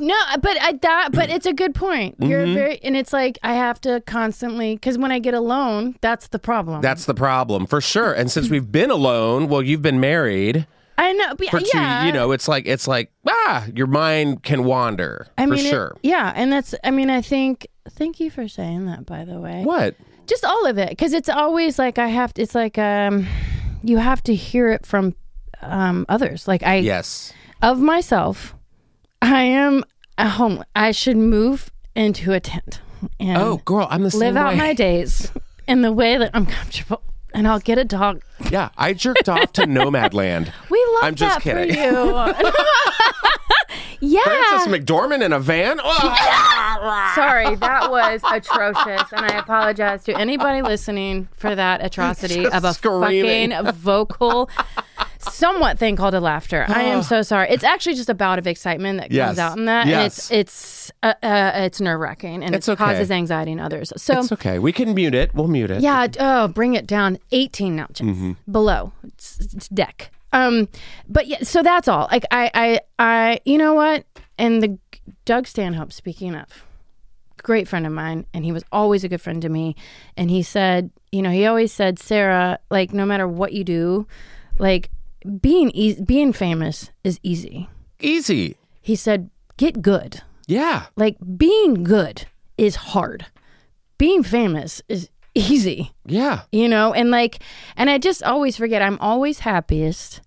No, 0.00 0.14
but 0.40 0.56
I 0.60 0.72
that, 0.82 1.10
but 1.12 1.28
it's 1.30 1.46
a 1.46 1.52
good 1.52 1.74
point. 1.74 2.16
You're 2.20 2.44
Mm-hmm. 2.44 2.54
very, 2.54 2.78
and 2.84 2.96
it's 2.96 3.12
like 3.12 3.36
I 3.42 3.54
have 3.54 3.80
to 3.80 4.00
constantly 4.02 4.76
because 4.76 4.96
when 4.98 5.10
I 5.10 5.18
get 5.18 5.34
alone, 5.34 5.96
that's 6.00 6.28
the 6.28 6.38
problem. 6.38 6.80
that's 6.82 7.04
the 7.06 7.14
problem 7.14 7.66
for 7.66 7.80
sure. 7.80 8.12
And 8.12 8.30
since 8.30 8.48
we've 8.48 8.70
been 8.70 8.90
alone, 8.90 9.48
well, 9.48 9.62
you've 9.62 9.82
been 9.82 9.98
married 9.98 10.66
I 10.98 11.12
know, 11.12 11.34
but 11.36 11.48
for 11.48 11.60
yeah, 11.72 12.00
two, 12.02 12.06
you 12.08 12.12
know, 12.12 12.32
it's 12.32 12.48
like 12.48 12.66
it's 12.66 12.86
like 12.88 13.10
ah, 13.28 13.66
your 13.74 13.86
mind 13.86 14.42
can 14.42 14.64
wander 14.64 15.28
I 15.38 15.44
for 15.46 15.50
mean, 15.52 15.64
it- 15.66 15.70
sure. 15.70 15.96
yeah, 16.02 16.32
and 16.34 16.52
that's. 16.52 16.74
I 16.84 16.90
mean, 16.90 17.08
I 17.08 17.20
think. 17.22 17.66
Thank 17.90 18.20
you 18.20 18.30
for 18.30 18.48
saying 18.48 18.84
that, 18.86 19.06
by 19.06 19.24
the 19.24 19.40
way. 19.40 19.62
What? 19.64 19.94
Just 20.26 20.44
all 20.44 20.66
of 20.66 20.76
it, 20.76 20.90
because 20.90 21.14
it's 21.14 21.28
always 21.30 21.78
like 21.78 21.98
I 21.98 22.08
have. 22.08 22.34
To, 22.34 22.42
it's 22.42 22.54
like 22.54 22.76
um, 22.78 23.26
you 23.82 23.96
have 23.98 24.22
to 24.24 24.34
hear 24.34 24.68
it 24.70 24.84
from 24.84 25.14
um 25.62 26.04
others. 26.08 26.46
Like 26.48 26.62
I 26.64 26.76
Yes. 26.76 27.32
of 27.62 27.78
myself, 27.80 28.54
I 29.22 29.42
am 29.44 29.84
a 30.18 30.28
home. 30.28 30.64
I 30.76 30.90
should 30.90 31.16
move 31.16 31.70
into 31.94 32.32
a 32.32 32.40
tent 32.40 32.80
and 33.20 33.38
Oh, 33.38 33.56
girl, 33.64 33.86
I'm 33.90 34.02
the 34.02 34.10
same 34.10 34.34
live 34.34 34.36
out 34.36 34.56
my 34.56 34.74
days 34.74 35.30
in 35.68 35.82
the 35.82 35.92
way 35.92 36.18
that 36.18 36.30
I'm 36.34 36.46
comfortable. 36.46 37.02
And 37.34 37.46
I'll 37.46 37.60
get 37.60 37.78
a 37.78 37.84
dog. 37.84 38.22
Yeah, 38.50 38.70
I 38.76 38.94
jerked 38.94 39.28
off 39.28 39.52
to 39.54 39.62
Nomadland. 39.66 40.52
We 40.70 40.84
love 40.94 41.04
I'm 41.04 41.14
just 41.14 41.36
that 41.36 41.42
kidding. 41.42 41.74
for 41.74 41.80
you. 41.80 42.52
yeah. 44.00 44.22
Frances 44.24 44.72
McDormand 44.72 45.22
in 45.22 45.32
a 45.32 45.40
van. 45.40 45.78
Sorry, 47.14 47.54
that 47.56 47.88
was 47.90 48.20
atrocious, 48.32 49.12
and 49.12 49.26
I 49.26 49.38
apologize 49.38 50.04
to 50.04 50.16
anybody 50.16 50.62
listening 50.62 51.28
for 51.36 51.54
that 51.54 51.84
atrocity 51.84 52.42
Just 52.44 52.54
of 52.54 52.64
a 52.64 52.72
screaming. 52.74 53.50
fucking 53.50 53.72
vocal, 53.72 54.48
somewhat 55.32 55.78
thing 55.78 55.96
called 55.96 56.14
a 56.14 56.20
laughter. 56.20 56.64
I 56.68 56.82
am 56.82 57.02
so 57.02 57.22
sorry. 57.22 57.48
It's 57.50 57.64
actually 57.64 57.94
just 57.94 58.08
a 58.08 58.14
bout 58.14 58.38
of 58.38 58.46
excitement 58.46 59.00
that 59.00 59.10
Yes. 59.10 59.28
comes 59.28 59.38
out 59.38 59.58
in 59.58 59.64
that, 59.66 59.86
Yes. 59.86 59.96
and 59.96 60.06
it's 60.06 60.30
it's 60.30 60.92
uh, 61.02 61.14
uh, 61.22 61.52
it's 61.54 61.80
nerve 61.80 62.00
wracking, 62.00 62.42
and 62.42 62.54
It's 62.54 62.68
it 62.68 62.72
okay. 62.72 62.84
causes 62.84 63.10
anxiety 63.10 63.52
in 63.52 63.60
others. 63.60 63.92
So. 63.96 64.18
It's 64.20 64.32
okay. 64.32 64.58
We 64.58 64.72
can 64.72 64.94
mute 64.94 65.14
it. 65.14 65.34
We'll 65.34 65.48
mute 65.48 65.70
it. 65.70 65.80
yeah, 65.82 66.06
d- 66.06 66.18
oh, 66.20 66.48
bring 66.48 66.74
it 66.74 66.86
down 66.86 67.18
18 67.32 67.76
notches 67.76 68.06
Mm-hmm. 68.06 68.32
below. 68.50 68.92
It's, 69.04 69.38
it's 69.54 69.68
deck. 69.68 70.10
Um, 70.32 70.68
but 71.08 71.26
yeah, 71.26 71.42
so 71.42 71.62
that's 71.62 71.88
all. 71.88 72.08
Like 72.10 72.24
I, 72.30 72.50
I, 72.54 72.80
I, 72.98 73.40
you 73.44 73.56
know 73.58 73.72
what? 73.74 74.04
And 74.38 74.62
the 74.62 74.78
Doug 75.24 75.46
Stanhope, 75.46 75.92
speaking 75.92 76.34
of, 76.34 76.46
great 77.42 77.66
friend 77.68 77.86
of 77.86 77.92
mine, 77.92 78.26
and 78.34 78.44
he 78.44 78.52
was 78.52 78.62
always 78.70 79.04
a 79.04 79.08
good 79.08 79.20
friend 79.22 79.40
to 79.42 79.48
me. 79.48 79.74
And 80.16 80.30
he 80.30 80.42
said, 80.42 80.90
you 81.12 81.22
know, 81.22 81.30
he 81.30 81.46
always 81.46 81.72
said, 81.72 81.98
Sarah, 81.98 82.58
like 82.70 82.92
no 82.92 83.06
matter 83.06 83.26
what 83.26 83.52
you 83.54 83.64
do, 83.64 84.06
like 84.58 84.90
being 85.40 85.70
easy, 85.70 86.02
being 86.02 86.32
famous 86.32 86.90
is 87.04 87.18
easy. 87.22 87.68
Easy. 88.00 88.56
He 88.80 88.94
said, 88.96 89.30
get 89.56 89.82
good. 89.82 90.22
Yeah. 90.46 90.86
Like 90.96 91.16
being 91.36 91.84
good 91.84 92.26
is 92.56 92.76
hard. 92.76 93.26
Being 93.98 94.22
famous 94.22 94.80
is 94.88 95.10
easy, 95.34 95.92
Yeah. 96.06 96.42
you 96.52 96.68
know? 96.68 96.92
And 96.94 97.10
like, 97.10 97.40
and 97.76 97.90
I 97.90 97.98
just 97.98 98.22
always 98.22 98.56
forget 98.56 98.80
I'm 98.82 98.98
always 99.00 99.40
happiest 99.40 100.20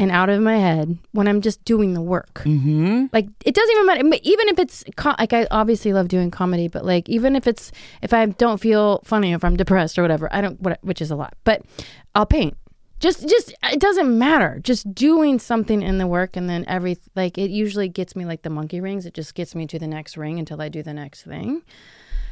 and 0.00 0.12
out 0.12 0.30
of 0.30 0.40
my 0.40 0.56
head 0.56 0.96
when 1.10 1.26
I'm 1.26 1.40
just 1.40 1.64
doing 1.64 1.92
the 1.94 2.00
work. 2.00 2.42
Mm-hmm. 2.44 3.06
Like, 3.12 3.26
it 3.44 3.52
doesn't 3.54 3.72
even 3.74 3.86
matter. 3.86 4.00
Even 4.22 4.48
if 4.48 4.58
it's, 4.60 4.84
co- 4.96 5.16
like, 5.18 5.32
I 5.32 5.48
obviously 5.50 5.92
love 5.92 6.06
doing 6.06 6.30
comedy, 6.30 6.68
but 6.68 6.84
like, 6.84 7.08
even 7.08 7.34
if 7.34 7.48
it's, 7.48 7.72
if 8.00 8.14
I 8.14 8.24
don't 8.26 8.60
feel 8.60 9.00
funny, 9.04 9.32
if 9.32 9.42
I'm 9.44 9.56
depressed 9.56 9.98
or 9.98 10.02
whatever, 10.02 10.28
I 10.32 10.40
don't, 10.40 10.60
what, 10.60 10.78
which 10.82 11.02
is 11.02 11.10
a 11.10 11.16
lot, 11.16 11.34
but 11.42 11.62
I'll 12.14 12.26
paint. 12.26 12.56
Just, 13.00 13.28
just, 13.28 13.54
it 13.62 13.78
doesn't 13.80 14.18
matter. 14.18 14.60
Just 14.62 14.92
doing 14.94 15.38
something 15.38 15.82
in 15.82 15.98
the 15.98 16.06
work 16.06 16.36
and 16.36 16.48
then 16.50 16.64
every, 16.66 16.98
like, 17.14 17.38
it 17.38 17.50
usually 17.50 17.88
gets 17.88 18.16
me 18.16 18.24
like 18.24 18.42
the 18.42 18.50
monkey 18.50 18.80
rings. 18.80 19.06
It 19.06 19.14
just 19.14 19.34
gets 19.34 19.54
me 19.54 19.66
to 19.68 19.78
the 19.78 19.86
next 19.86 20.16
ring 20.16 20.38
until 20.38 20.60
I 20.60 20.68
do 20.68 20.82
the 20.82 20.94
next 20.94 21.22
thing. 21.22 21.62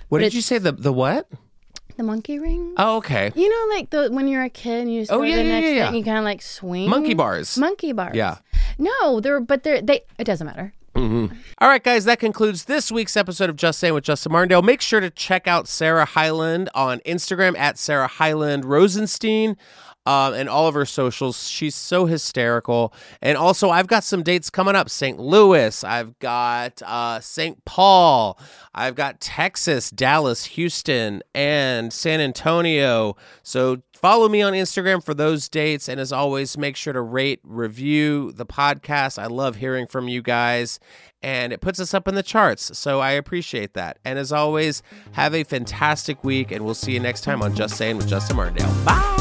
What 0.08 0.18
But 0.18 0.24
did 0.24 0.34
you 0.34 0.40
say? 0.40 0.58
The 0.58 0.72
the 0.72 0.92
what? 0.92 1.28
The 1.96 2.02
monkey 2.02 2.38
ring? 2.38 2.74
Oh, 2.76 2.98
okay. 2.98 3.32
You 3.34 3.48
know, 3.48 3.74
like 3.74 3.90
the 3.90 4.08
when 4.10 4.28
you're 4.28 4.42
a 4.44 4.50
kid 4.50 4.82
and 4.82 4.92
you 4.92 5.00
just 5.02 5.10
Oh, 5.12 5.18
go 5.18 5.24
to 5.24 5.30
yeah, 5.30 5.36
the 5.36 5.42
yeah, 5.44 5.48
next 5.48 5.66
yeah, 5.68 5.74
yeah. 5.74 5.86
thing, 5.86 5.94
you 5.96 6.04
kind 6.04 6.18
of 6.18 6.24
like 6.24 6.42
swing. 6.42 6.90
Monkey 6.90 7.14
bars. 7.14 7.56
Monkey 7.56 7.92
bars. 7.92 8.14
Yeah. 8.14 8.38
No, 8.78 9.20
they're 9.20 9.40
but 9.40 9.62
they're 9.62 9.80
they. 9.80 10.02
It 10.18 10.24
doesn't 10.24 10.46
matter. 10.46 10.72
All 10.96 11.68
right, 11.68 11.82
guys, 11.82 12.06
that 12.06 12.18
concludes 12.18 12.64
this 12.64 12.90
week's 12.90 13.18
episode 13.18 13.50
of 13.50 13.56
Just 13.56 13.78
Saying 13.80 13.92
with 13.92 14.04
Justin 14.04 14.32
Martindale. 14.32 14.62
Make 14.62 14.80
sure 14.80 15.00
to 15.00 15.10
check 15.10 15.46
out 15.46 15.68
Sarah 15.68 16.06
Hyland 16.06 16.70
on 16.74 17.00
Instagram 17.00 17.56
at 17.58 17.78
Sarah 17.78 18.06
Hyland 18.06 18.64
Rosenstein. 18.64 19.56
Um, 20.06 20.34
and 20.34 20.48
all 20.48 20.68
of 20.68 20.74
her 20.74 20.84
socials. 20.84 21.48
She's 21.48 21.74
so 21.74 22.06
hysterical. 22.06 22.94
And 23.20 23.36
also, 23.36 23.70
I've 23.70 23.88
got 23.88 24.04
some 24.04 24.22
dates 24.22 24.50
coming 24.50 24.76
up 24.76 24.88
St. 24.88 25.18
Louis, 25.18 25.82
I've 25.82 26.16
got 26.20 26.80
uh, 26.82 27.18
St. 27.18 27.64
Paul, 27.64 28.38
I've 28.72 28.94
got 28.94 29.20
Texas, 29.20 29.90
Dallas, 29.90 30.44
Houston, 30.44 31.22
and 31.34 31.92
San 31.92 32.20
Antonio. 32.20 33.16
So 33.42 33.82
follow 34.06 34.28
me 34.28 34.40
on 34.40 34.52
Instagram 34.52 35.02
for 35.02 35.14
those 35.14 35.48
dates. 35.48 35.88
And 35.88 35.98
as 35.98 36.12
always, 36.12 36.56
make 36.56 36.76
sure 36.76 36.92
to 36.92 37.00
rate, 37.00 37.40
review 37.42 38.30
the 38.30 38.46
podcast. 38.46 39.20
I 39.20 39.26
love 39.26 39.56
hearing 39.56 39.88
from 39.88 40.06
you 40.06 40.22
guys, 40.22 40.78
and 41.22 41.52
it 41.52 41.60
puts 41.60 41.80
us 41.80 41.92
up 41.92 42.06
in 42.06 42.14
the 42.14 42.22
charts. 42.22 42.78
So 42.78 43.00
I 43.00 43.10
appreciate 43.10 43.74
that. 43.74 43.98
And 44.04 44.16
as 44.16 44.30
always, 44.30 44.84
have 45.12 45.34
a 45.34 45.42
fantastic 45.42 46.22
week, 46.22 46.52
and 46.52 46.64
we'll 46.64 46.74
see 46.74 46.92
you 46.92 47.00
next 47.00 47.22
time 47.22 47.42
on 47.42 47.56
Just 47.56 47.76
Saying 47.76 47.96
with 47.96 48.06
Justin 48.06 48.36
Martindale. 48.36 48.72
Bye. 48.84 49.15